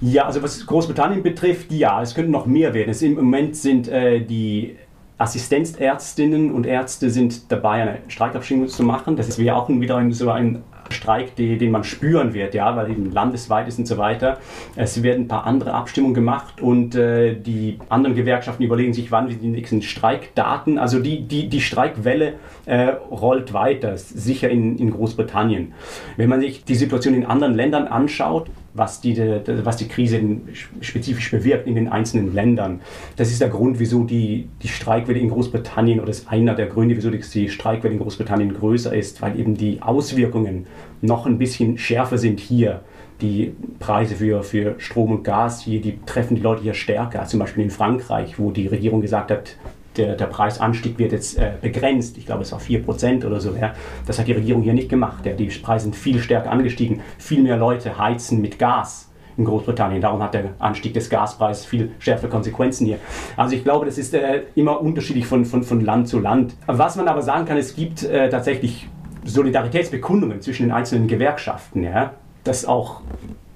Ja, 0.00 0.26
also 0.26 0.42
was 0.42 0.66
Großbritannien 0.66 1.22
betrifft, 1.22 1.72
ja, 1.72 2.02
es 2.02 2.14
könnte 2.14 2.30
noch 2.30 2.46
mehr 2.46 2.74
werden. 2.74 2.90
Es, 2.90 3.02
Im 3.02 3.14
Moment 3.14 3.56
sind 3.56 3.88
äh, 3.88 4.20
die 4.20 4.76
Assistenzärztinnen 5.18 6.52
und 6.52 6.66
Ärzte 6.66 7.10
sind 7.10 7.50
dabei, 7.50 7.82
eine 7.82 7.98
Streikabstimmung 8.08 8.68
zu 8.68 8.82
machen. 8.82 9.16
Das 9.16 9.38
wäre 9.38 9.56
auch 9.56 9.68
wieder 9.68 9.96
ein, 9.96 10.12
so 10.12 10.30
ein 10.30 10.62
Streik, 10.90 11.34
die, 11.36 11.58
den 11.58 11.70
man 11.70 11.84
spüren 11.84 12.34
wird, 12.34 12.54
ja, 12.54 12.76
weil 12.76 12.90
eben 12.90 13.12
landesweit 13.12 13.68
ist 13.68 13.78
und 13.78 13.86
so 13.86 13.98
weiter. 13.98 14.38
Es 14.74 15.02
werden 15.02 15.24
ein 15.24 15.28
paar 15.28 15.46
andere 15.46 15.74
Abstimmungen 15.74 16.14
gemacht 16.14 16.60
und 16.60 16.94
äh, 16.94 17.34
die 17.34 17.78
anderen 17.88 18.16
Gewerkschaften 18.16 18.62
überlegen 18.64 18.92
sich, 18.92 19.10
wann 19.10 19.28
wir 19.28 19.36
die 19.36 19.48
nächsten 19.48 19.82
Streikdaten, 19.82 20.78
also 20.78 21.00
die, 21.00 21.22
die, 21.22 21.48
die 21.48 21.60
Streikwelle 21.60 22.34
äh, 22.66 22.88
rollt 23.10 23.52
weiter, 23.52 23.96
sicher 23.96 24.50
in, 24.50 24.78
in 24.78 24.90
Großbritannien. 24.90 25.72
Wenn 26.16 26.28
man 26.28 26.40
sich 26.40 26.64
die 26.64 26.74
Situation 26.74 27.14
in 27.14 27.26
anderen 27.26 27.54
Ländern 27.54 27.86
anschaut, 27.86 28.48
was 28.76 29.00
die, 29.00 29.16
was 29.64 29.76
die 29.76 29.88
Krise 29.88 30.20
spezifisch 30.80 31.30
bewirkt 31.30 31.66
in 31.66 31.74
den 31.74 31.88
einzelnen 31.88 32.34
Ländern. 32.34 32.80
Das 33.16 33.30
ist 33.30 33.40
der 33.40 33.48
Grund, 33.48 33.78
wieso 33.78 34.04
die, 34.04 34.48
die 34.62 34.68
Streikwelle 34.68 35.18
in 35.18 35.30
Großbritannien 35.30 36.00
oder 36.00 36.10
ist 36.10 36.30
einer 36.30 36.54
der 36.54 36.66
Gründe, 36.66 36.96
wieso 36.96 37.10
die 37.10 37.48
Streikwelle 37.48 37.94
in 37.94 38.00
Großbritannien 38.00 38.54
größer 38.54 38.94
ist, 38.94 39.22
weil 39.22 39.38
eben 39.38 39.56
die 39.56 39.82
Auswirkungen 39.82 40.66
noch 41.00 41.26
ein 41.26 41.38
bisschen 41.38 41.78
schärfer 41.78 42.18
sind 42.18 42.40
hier. 42.40 42.82
Die 43.22 43.54
Preise 43.78 44.14
für, 44.16 44.42
für 44.42 44.74
Strom 44.78 45.10
und 45.10 45.24
Gas 45.24 45.62
hier, 45.62 45.80
die 45.80 45.98
treffen 46.04 46.36
die 46.36 46.42
Leute 46.42 46.62
hier 46.62 46.74
stärker 46.74 47.24
zum 47.24 47.40
Beispiel 47.40 47.64
in 47.64 47.70
Frankreich, 47.70 48.38
wo 48.38 48.50
die 48.50 48.66
Regierung 48.66 49.00
gesagt 49.00 49.30
hat, 49.30 49.56
der, 49.98 50.14
der 50.14 50.26
Preisanstieg 50.26 50.98
wird 50.98 51.12
jetzt 51.12 51.38
äh, 51.38 51.52
begrenzt. 51.60 52.18
Ich 52.18 52.26
glaube, 52.26 52.42
es 52.42 52.52
war 52.52 52.60
4% 52.60 53.26
oder 53.26 53.40
so. 53.40 53.54
Ja. 53.54 53.74
Das 54.06 54.18
hat 54.18 54.28
die 54.28 54.32
Regierung 54.32 54.62
hier 54.62 54.74
nicht 54.74 54.88
gemacht. 54.88 55.26
Ja. 55.26 55.32
Die 55.32 55.46
Preise 55.46 55.84
sind 55.84 55.96
viel 55.96 56.20
stärker 56.20 56.50
angestiegen. 56.50 57.00
Viel 57.18 57.42
mehr 57.42 57.56
Leute 57.56 57.98
heizen 57.98 58.40
mit 58.40 58.58
Gas 58.58 59.10
in 59.36 59.44
Großbritannien. 59.44 60.00
Darum 60.00 60.22
hat 60.22 60.34
der 60.34 60.50
Anstieg 60.58 60.94
des 60.94 61.10
Gaspreises 61.10 61.64
viel 61.66 61.92
schärfere 61.98 62.28
Konsequenzen 62.28 62.86
hier. 62.86 62.98
Also 63.36 63.54
ich 63.54 63.64
glaube, 63.64 63.86
das 63.86 63.98
ist 63.98 64.14
äh, 64.14 64.42
immer 64.54 64.80
unterschiedlich 64.80 65.26
von, 65.26 65.44
von, 65.44 65.62
von 65.62 65.80
Land 65.80 66.08
zu 66.08 66.18
Land. 66.18 66.54
Was 66.66 66.96
man 66.96 67.08
aber 67.08 67.22
sagen 67.22 67.44
kann, 67.44 67.56
es 67.56 67.74
gibt 67.74 68.02
äh, 68.02 68.28
tatsächlich 68.28 68.88
Solidaritätsbekundungen 69.24 70.40
zwischen 70.40 70.64
den 70.64 70.72
einzelnen 70.72 71.08
Gewerkschaften, 71.08 71.82
ja, 71.82 72.14
dass 72.44 72.64
auch 72.64 73.00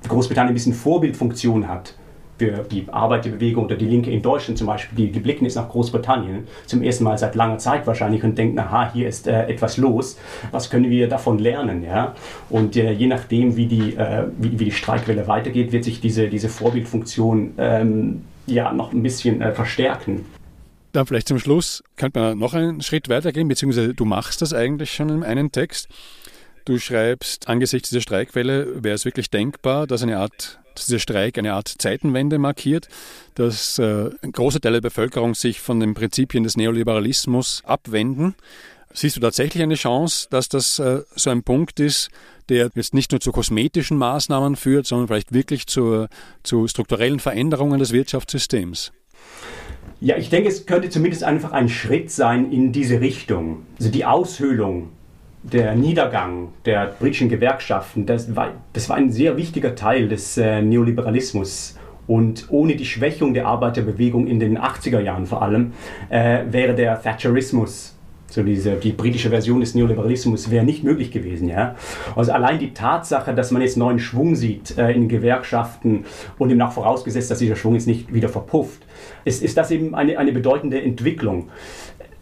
Großbritannien 0.09 0.50
ein 0.50 0.55
bisschen 0.55 0.74
Vorbildfunktion 0.74 1.68
hat 1.68 1.94
für 2.40 2.64
die 2.70 2.87
Arbeiterbewegung 2.90 3.66
oder 3.66 3.76
die 3.76 3.85
Linke 3.85 4.11
in 4.11 4.22
Deutschland 4.22 4.57
zum 4.57 4.66
Beispiel, 4.66 4.96
die, 4.96 5.12
die 5.12 5.20
blicken 5.20 5.44
jetzt 5.44 5.57
nach 5.57 5.68
Großbritannien 5.68 6.48
zum 6.64 6.83
ersten 6.83 7.05
Mal 7.05 7.18
seit 7.18 7.35
langer 7.35 7.59
Zeit 7.59 7.87
wahrscheinlich 7.87 8.24
und 8.24 8.38
denken, 8.38 8.59
aha, 8.59 8.90
hier 8.94 9.09
ist 9.09 9.26
äh, 9.26 9.42
etwas 9.46 9.76
los, 9.76 10.18
was 10.50 10.70
können 10.70 10.88
wir 10.88 11.07
davon 11.07 11.38
lernen? 11.38 11.85
Ja? 11.85 12.14
Und 12.48 12.76
äh, 12.76 12.92
je 12.92 13.09
nachdem, 13.09 13.57
wie 13.57 13.66
die, 13.66 13.94
äh, 13.94 14.24
wie, 14.38 14.59
wie, 14.59 14.64
die 14.64 14.72
Streikwelle 14.72 15.29
weitergeht, 15.29 15.70
wird 15.72 15.85
sich 15.85 16.00
diese, 16.00 16.29
diese 16.29 16.48
Vorbildfunktion 16.48 17.53
ähm, 17.59 18.22
ja, 18.46 18.72
noch 18.72 18.94
ein 18.94 19.03
bisschen 19.03 19.42
äh, 19.42 19.53
verstärken. 19.53 20.24
Dann 20.92 21.05
vielleicht 21.05 21.29
zum 21.29 21.38
Schluss 21.38 21.85
könnte 21.96 22.20
man 22.20 22.38
noch 22.38 22.55
einen 22.55 22.81
Schritt 22.81 23.11
weitergehen, 23.11 23.48
beziehungsweise 23.48 23.92
du 23.92 24.07
machst 24.07 24.40
das 24.40 24.55
eigentlich 24.55 24.94
schon 24.94 25.11
in 25.11 25.24
einem 25.24 25.53
Text. 25.53 25.88
Du 26.64 26.79
schreibst, 26.79 27.48
angesichts 27.48 27.90
dieser 27.90 28.00
Streikwelle 28.00 28.83
wäre 28.83 28.94
es 28.94 29.05
wirklich 29.05 29.29
denkbar, 29.29 29.87
dass 29.87 30.03
eine 30.03 30.16
Art 30.16 30.60
dass 30.81 30.87
dieser 30.87 30.99
Streik 30.99 31.38
eine 31.38 31.53
Art 31.53 31.69
Zeitenwende 31.69 32.38
markiert, 32.38 32.88
dass 33.35 33.79
äh, 33.79 34.11
große 34.21 34.61
Teile 34.61 34.81
der 34.81 34.88
Bevölkerung 34.88 35.35
sich 35.35 35.61
von 35.61 35.79
den 35.81 35.95
Prinzipien 35.95 36.45
des 36.45 36.57
Neoliberalismus 36.57 37.62
abwenden. 37.64 38.35
Siehst 38.93 39.16
du 39.16 39.21
tatsächlich 39.21 39.62
eine 39.62 39.77
Chance, 39.77 40.27
dass 40.31 40.49
das 40.49 40.79
äh, 40.79 41.03
so 41.14 41.31
ein 41.31 41.43
Punkt 41.45 41.79
ist, 41.79 42.11
der 42.49 42.71
jetzt 42.75 42.95
nicht 42.95 43.12
nur 43.12 43.21
zu 43.21 43.31
kosmetischen 43.31 43.97
Maßnahmen 43.97 44.57
führt, 44.57 44.87
sondern 44.87 45.07
vielleicht 45.07 45.33
wirklich 45.33 45.66
zur, 45.66 46.09
zu 46.43 46.66
strukturellen 46.66 47.21
Veränderungen 47.21 47.79
des 47.79 47.93
Wirtschaftssystems? 47.93 48.93
Ja, 50.01 50.16
ich 50.16 50.31
denke, 50.31 50.49
es 50.49 50.66
könnte 50.66 50.88
zumindest 50.88 51.23
einfach 51.25 51.53
ein 51.53 51.69
Schritt 51.69 52.11
sein 52.11 52.51
in 52.51 52.73
diese 52.73 53.01
Richtung. 53.01 53.66
Also 53.79 53.90
die 53.90 54.07
Aushöhlung 54.07 54.88
der 55.42 55.74
Niedergang 55.74 56.48
der 56.64 56.94
britischen 56.98 57.29
Gewerkschaften, 57.29 58.07
das 58.07 58.35
war, 58.37 58.53
das 58.72 58.88
war 58.88 58.96
ein 58.96 59.11
sehr 59.11 59.37
wichtiger 59.37 59.74
Teil 59.74 60.09
des 60.09 60.37
äh, 60.37 60.62
Neoliberalismus. 60.62 61.76
Und 62.07 62.46
ohne 62.50 62.74
die 62.74 62.85
Schwächung 62.85 63.35
der 63.35 63.46
Arbeiterbewegung 63.46 64.26
in 64.26 64.40
den 64.40 64.59
80er 64.59 65.00
Jahren 65.00 65.26
vor 65.26 65.42
allem, 65.42 65.72
äh, 66.09 66.40
wäre 66.50 66.74
der 66.74 67.00
Thatcherismus, 67.00 67.96
so 68.26 68.42
diese, 68.42 68.76
die 68.76 68.92
britische 68.92 69.31
Version 69.31 69.61
des 69.61 69.74
Neoliberalismus, 69.74 70.50
wäre 70.50 70.64
nicht 70.64 70.83
möglich 70.83 71.11
gewesen. 71.11 71.48
Ja? 71.48 71.76
Also 72.16 72.33
allein 72.33 72.59
die 72.59 72.74
Tatsache, 72.74 73.35
dass 73.35 73.50
man 73.50 73.62
jetzt 73.62 73.76
neuen 73.76 73.98
Schwung 73.98 74.35
sieht 74.35 74.76
äh, 74.76 74.92
in 74.92 75.09
Gewerkschaften 75.09 76.05
und 76.38 76.50
eben 76.50 76.61
auch 76.62 76.72
vorausgesetzt, 76.72 77.31
dass 77.31 77.38
dieser 77.38 77.57
Schwung 77.57 77.74
jetzt 77.74 77.87
nicht 77.87 78.12
wieder 78.12 78.29
verpufft, 78.29 78.83
ist, 79.24 79.42
ist 79.42 79.57
das 79.57 79.70
eben 79.70 79.94
eine, 79.94 80.18
eine 80.18 80.33
bedeutende 80.33 80.81
Entwicklung. 80.81 81.48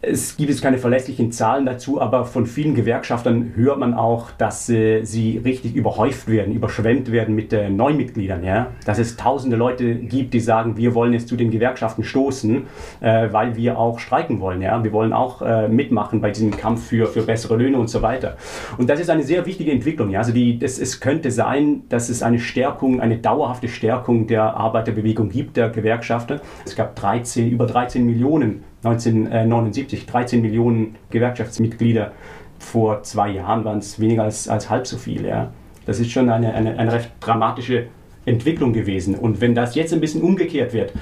Es 0.01 0.37
gibt 0.37 0.49
jetzt 0.49 0.61
keine 0.61 0.77
verlässlichen 0.77 1.33
Zahlen 1.33 1.65
dazu, 1.65 1.99
aber 1.99 2.23
von 2.23 2.45
vielen 2.45 2.73
Gewerkschaftern 2.73 3.51
hört 3.55 3.79
man 3.79 3.93
auch, 3.93 4.31
dass 4.31 4.69
äh, 4.69 5.03
sie 5.03 5.41
richtig 5.43 5.75
überhäuft 5.75 6.29
werden, 6.29 6.53
überschwemmt 6.53 7.11
werden 7.11 7.35
mit 7.35 7.51
äh, 7.51 7.69
Neumitgliedern. 7.69 8.45
Ja? 8.45 8.67
Dass 8.85 8.97
es 8.97 9.17
tausende 9.17 9.57
Leute 9.57 9.95
gibt, 9.95 10.33
die 10.33 10.39
sagen, 10.39 10.77
wir 10.77 10.95
wollen 10.95 11.11
jetzt 11.11 11.27
zu 11.27 11.35
den 11.35 11.51
Gewerkschaften 11.51 12.05
stoßen, 12.05 12.63
äh, 13.01 13.27
weil 13.33 13.57
wir 13.57 13.77
auch 13.77 13.99
streiken 13.99 14.39
wollen. 14.39 14.61
Ja? 14.61 14.81
Wir 14.81 14.93
wollen 14.93 15.11
auch 15.11 15.41
äh, 15.41 15.67
mitmachen 15.67 16.21
bei 16.21 16.31
diesem 16.31 16.51
Kampf 16.51 16.87
für, 16.87 17.05
für 17.05 17.23
bessere 17.23 17.57
Löhne 17.57 17.77
und 17.77 17.89
so 17.89 18.01
weiter. 18.01 18.37
Und 18.77 18.89
das 18.89 19.01
ist 19.01 19.09
eine 19.09 19.23
sehr 19.23 19.45
wichtige 19.45 19.73
Entwicklung. 19.73 20.11
Ja? 20.11 20.19
Also 20.19 20.31
die, 20.31 20.57
das, 20.59 20.79
es 20.79 21.01
könnte 21.01 21.29
sein, 21.29 21.81
dass 21.89 22.07
es 22.07 22.23
eine 22.23 22.39
Stärkung, 22.39 23.01
eine 23.01 23.17
dauerhafte 23.17 23.67
Stärkung 23.67 24.27
der 24.27 24.43
Arbeiterbewegung 24.43 25.27
gibt, 25.27 25.57
der 25.57 25.67
Gewerkschafter. 25.69 26.39
Es 26.65 26.77
gab 26.77 26.95
13, 26.95 27.49
über 27.49 27.65
13 27.65 28.05
Millionen 28.05 28.63
1979 28.83 30.05
13 30.05 30.41
Millionen 30.41 30.95
Gewerkschaftsmitglieder. 31.09 32.11
Vor 32.59 33.03
zwei 33.03 33.29
Jahren 33.31 33.65
waren 33.65 33.79
es 33.79 33.99
weniger 33.99 34.23
als, 34.23 34.47
als 34.47 34.69
halb 34.69 34.87
so 34.87 34.97
viel. 34.97 35.25
Ja. 35.25 35.51
Das 35.85 35.99
ist 35.99 36.11
schon 36.11 36.29
eine, 36.29 36.53
eine, 36.53 36.77
eine 36.77 36.91
recht 36.91 37.11
dramatische 37.19 37.87
Entwicklung 38.25 38.73
gewesen. 38.73 39.15
Und 39.15 39.41
wenn 39.41 39.55
das 39.55 39.75
jetzt 39.75 39.93
ein 39.93 40.01
bisschen 40.01 40.21
umgekehrt 40.21 40.73
wird, 40.73 40.93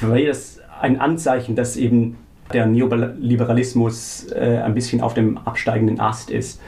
wäre 0.00 0.26
das 0.26 0.60
ein 0.80 1.00
Anzeichen, 1.00 1.56
dass 1.56 1.76
eben 1.76 2.16
der 2.52 2.66
Neoliberalismus 2.66 4.26
äh, 4.32 4.58
ein 4.58 4.74
bisschen 4.74 5.00
auf 5.00 5.14
dem 5.14 5.38
absteigenden 5.38 5.98
Ast 5.98 6.30
ist. 6.30 6.60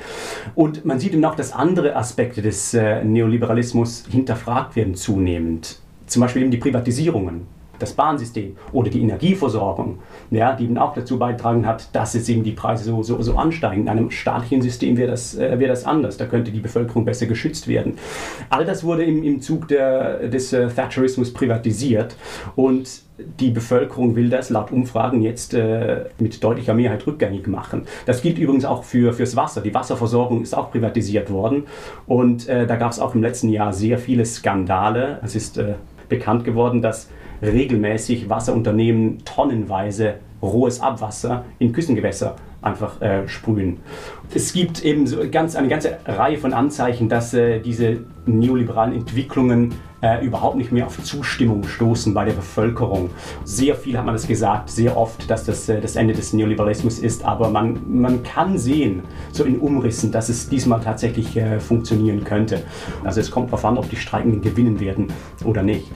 Und 0.55 0.85
man 0.85 0.99
sieht 0.99 1.13
eben 1.13 1.25
auch, 1.25 1.35
dass 1.35 1.53
andere 1.53 1.97
Aspekte 1.97 2.41
des 2.41 2.73
äh, 2.73 3.05
Neoliberalismus 3.05 4.07
hinterfragt 4.11 4.75
werden 4.75 4.95
zunehmend. 4.95 5.79
Zum 6.07 6.23
Beispiel 6.23 6.43
eben 6.43 6.51
die 6.51 6.57
Privatisierungen 6.57 7.47
das 7.79 7.93
Bahnsystem 7.93 8.57
oder 8.73 8.91
die 8.91 9.01
Energieversorgung, 9.01 9.99
ja, 10.31 10.55
die 10.55 10.65
eben 10.65 10.79
auch 10.79 10.95
dazu 10.95 11.19
beitragen 11.19 11.67
hat, 11.67 11.95
dass 11.95 12.15
jetzt 12.15 12.29
eben 12.29 12.43
die 12.43 12.53
Preise 12.53 12.85
so, 12.85 13.03
so, 13.03 13.21
so 13.23 13.37
ansteigen. 13.37 13.83
In 13.83 13.89
einem 13.89 14.11
staatlichen 14.11 14.63
System 14.63 14.97
wäre 14.97 15.11
das, 15.11 15.37
äh, 15.37 15.59
wäre 15.59 15.71
das 15.71 15.85
anders. 15.85 16.17
Da 16.17 16.27
könnte 16.27 16.51
die 16.51 16.61
Bevölkerung 16.61 17.05
besser 17.05 17.27
geschützt 17.27 17.69
werden. 17.69 17.99
All 18.51 18.65
das 18.65 18.85
wurde 18.85 19.05
im, 19.05 19.23
im 19.23 19.41
Zug 19.41 19.69
der, 19.69 20.29
des 20.29 20.53
äh, 20.53 20.69
Thatcherismus 20.69 21.33
privatisiert 21.33 22.17
und 22.55 23.07
die 23.19 23.51
Bevölkerung 23.51 24.15
will 24.15 24.29
das 24.29 24.51
laut 24.51 24.71
Umfragen 24.71 25.23
jetzt 25.23 25.55
äh, 25.55 26.05
mit 26.19 26.43
deutlicher 26.45 26.75
Mehrheit 26.75 27.07
rückgängig 27.07 27.47
machen. 27.47 27.87
Das 28.05 28.23
gilt 28.23 28.39
übrigens 28.39 28.65
auch 28.65 28.85
für, 28.85 29.13
fürs 29.13 29.37
Wasser. 29.37 29.63
Die 29.63 29.73
Wasserversorgung 29.73 30.43
ist 30.43 30.55
auch 30.55 30.71
privatisiert 30.71 31.31
worden 31.31 31.65
und 32.07 32.49
äh, 32.49 32.67
da 32.67 32.77
gab 32.77 32.93
es 32.93 33.01
auch 33.01 33.15
im 33.15 33.23
letzten 33.23 33.49
Jahr 33.49 33.73
sehr 33.73 33.99
viele 33.99 34.27
Skandale. 34.27 35.21
Es 35.23 35.35
ist 35.35 35.57
äh, 35.57 35.75
bekannt 36.09 36.45
geworden, 36.45 36.83
dass 36.83 37.09
regelmäßig 37.43 38.29
Wasserunternehmen 38.29 39.25
tonnenweise 39.25 40.15
rohes 40.43 40.81
Abwasser 40.81 41.45
in 41.59 41.73
Küstengewässer 41.73 42.37
einfach 42.63 43.01
äh, 43.01 43.29
sprühen. 43.29 43.79
Es 44.35 44.53
gibt 44.53 44.85
eben 44.85 45.07
so 45.07 45.19
ganz, 45.31 45.55
eine 45.55 45.69
ganze 45.69 45.99
Reihe 46.05 46.37
von 46.37 46.53
Anzeichen, 46.53 47.09
dass 47.09 47.33
äh, 47.33 47.61
diese 47.61 47.99
neoliberalen 48.27 48.93
Entwicklungen 48.93 49.75
äh, 50.03 50.25
überhaupt 50.25 50.57
nicht 50.57 50.73
mehr 50.73 50.87
auf 50.87 51.03
Zustimmung 51.03 51.65
stoßen 51.65 52.13
bei 52.13 52.25
der 52.25 52.33
Bevölkerung. 52.33 53.11
Sehr 53.45 53.77
viel 53.77 53.97
hat 53.97 54.05
man 54.05 54.15
das 54.15 54.27
gesagt, 54.27 54.69
sehr 54.69 54.97
oft, 54.97 55.31
dass 55.31 55.45
das 55.45 55.69
äh, 55.69 55.81
das 55.81 55.97
Ende 55.97 56.13
des 56.13 56.33
Neoliberalismus 56.33 56.99
ist, 56.99 57.25
aber 57.25 57.51
man, 57.51 57.79
man 57.87 58.23
kann 58.23 58.59
sehen, 58.59 59.03
so 59.33 59.45
in 59.45 59.59
Umrissen, 59.59 60.11
dass 60.11 60.29
es 60.29 60.49
diesmal 60.49 60.81
tatsächlich 60.81 61.37
äh, 61.37 61.61
funktionieren 61.61 62.25
könnte. 62.25 62.63
Also 63.05 63.21
es 63.21 63.31
kommt 63.31 63.49
darauf 63.49 63.65
an, 63.65 63.79
ob 63.79 63.89
die 63.89 63.97
Streikenden 63.97 64.43
gewinnen 64.43 64.81
werden 64.81 65.09
oder 65.45 65.63
nicht 65.63 65.87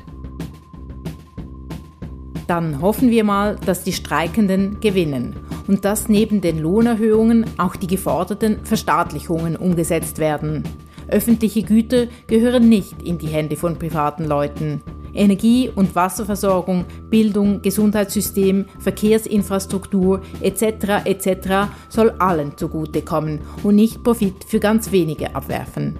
dann 2.50 2.82
hoffen 2.82 3.10
wir 3.10 3.22
mal, 3.22 3.54
dass 3.64 3.84
die 3.84 3.92
Streikenden 3.92 4.80
gewinnen 4.80 5.36
und 5.68 5.84
dass 5.84 6.08
neben 6.08 6.40
den 6.40 6.58
Lohnerhöhungen 6.58 7.46
auch 7.58 7.76
die 7.76 7.86
geforderten 7.86 8.64
Verstaatlichungen 8.64 9.54
umgesetzt 9.54 10.18
werden. 10.18 10.64
Öffentliche 11.06 11.62
Güter 11.62 12.08
gehören 12.26 12.68
nicht 12.68 13.02
in 13.02 13.18
die 13.18 13.28
Hände 13.28 13.54
von 13.54 13.78
privaten 13.78 14.24
Leuten. 14.24 14.82
Energie- 15.14 15.70
und 15.72 15.94
Wasserversorgung, 15.94 16.86
Bildung, 17.08 17.62
Gesundheitssystem, 17.62 18.66
Verkehrsinfrastruktur 18.80 20.20
etc. 20.40 21.04
etc. 21.04 21.70
soll 21.88 22.10
allen 22.18 22.56
zugutekommen 22.56 23.42
und 23.62 23.76
nicht 23.76 24.02
Profit 24.02 24.42
für 24.44 24.58
ganz 24.58 24.90
wenige 24.90 25.36
abwerfen. 25.36 25.96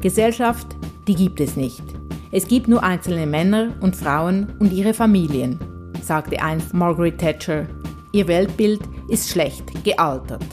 Gesellschaft, 0.00 0.68
die 1.08 1.16
gibt 1.16 1.40
es 1.40 1.56
nicht. 1.56 1.82
Es 2.30 2.46
gibt 2.46 2.68
nur 2.68 2.84
einzelne 2.84 3.26
Männer 3.26 3.74
und 3.80 3.96
Frauen 3.96 4.52
und 4.60 4.72
ihre 4.72 4.94
Familien 4.94 5.58
sagte 6.02 6.42
einst 6.42 6.74
Margaret 6.74 7.18
Thatcher. 7.18 7.66
Ihr 8.12 8.26
Weltbild 8.28 8.80
ist 9.08 9.30
schlecht 9.30 9.84
gealtert. 9.84 10.44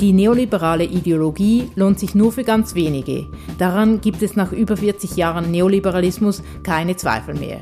Die 0.00 0.12
neoliberale 0.12 0.84
Ideologie 0.84 1.70
lohnt 1.76 2.00
sich 2.00 2.14
nur 2.14 2.32
für 2.32 2.44
ganz 2.44 2.74
wenige. 2.74 3.28
Daran 3.58 4.00
gibt 4.00 4.22
es 4.22 4.34
nach 4.34 4.50
über 4.50 4.76
40 4.76 5.16
Jahren 5.16 5.50
Neoliberalismus 5.50 6.42
keine 6.62 6.96
Zweifel 6.96 7.34
mehr. 7.34 7.60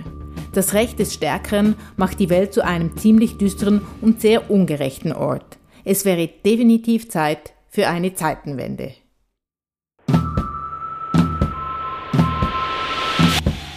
Das 0.53 0.73
Recht 0.73 0.99
des 0.99 1.15
Stärkeren 1.15 1.77
macht 1.97 2.19
die 2.19 2.31
Welt 2.31 2.55
zu 2.55 2.65
einem 2.65 2.97
ziemlich 2.97 3.37
düsteren 3.37 3.83
und 4.01 4.21
sehr 4.21 4.51
ungerechten 4.51 5.13
Ort. 5.13 5.59
Es 5.85 6.05
wäre 6.05 6.29
definitiv 6.45 7.09
Zeit 7.09 7.53
für 7.69 7.89
eine 7.89 8.15
Zeitenwende. 8.15 8.95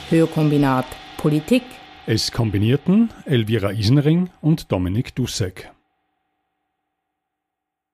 Hörkombinat 0.09 0.85
Politik. 1.17 1.63
Es 2.05 2.33
kombinierten 2.33 3.11
Elvira 3.23 3.71
Isenring 3.71 4.29
und 4.41 4.73
Dominik 4.73 5.15
Dussek. 5.15 5.71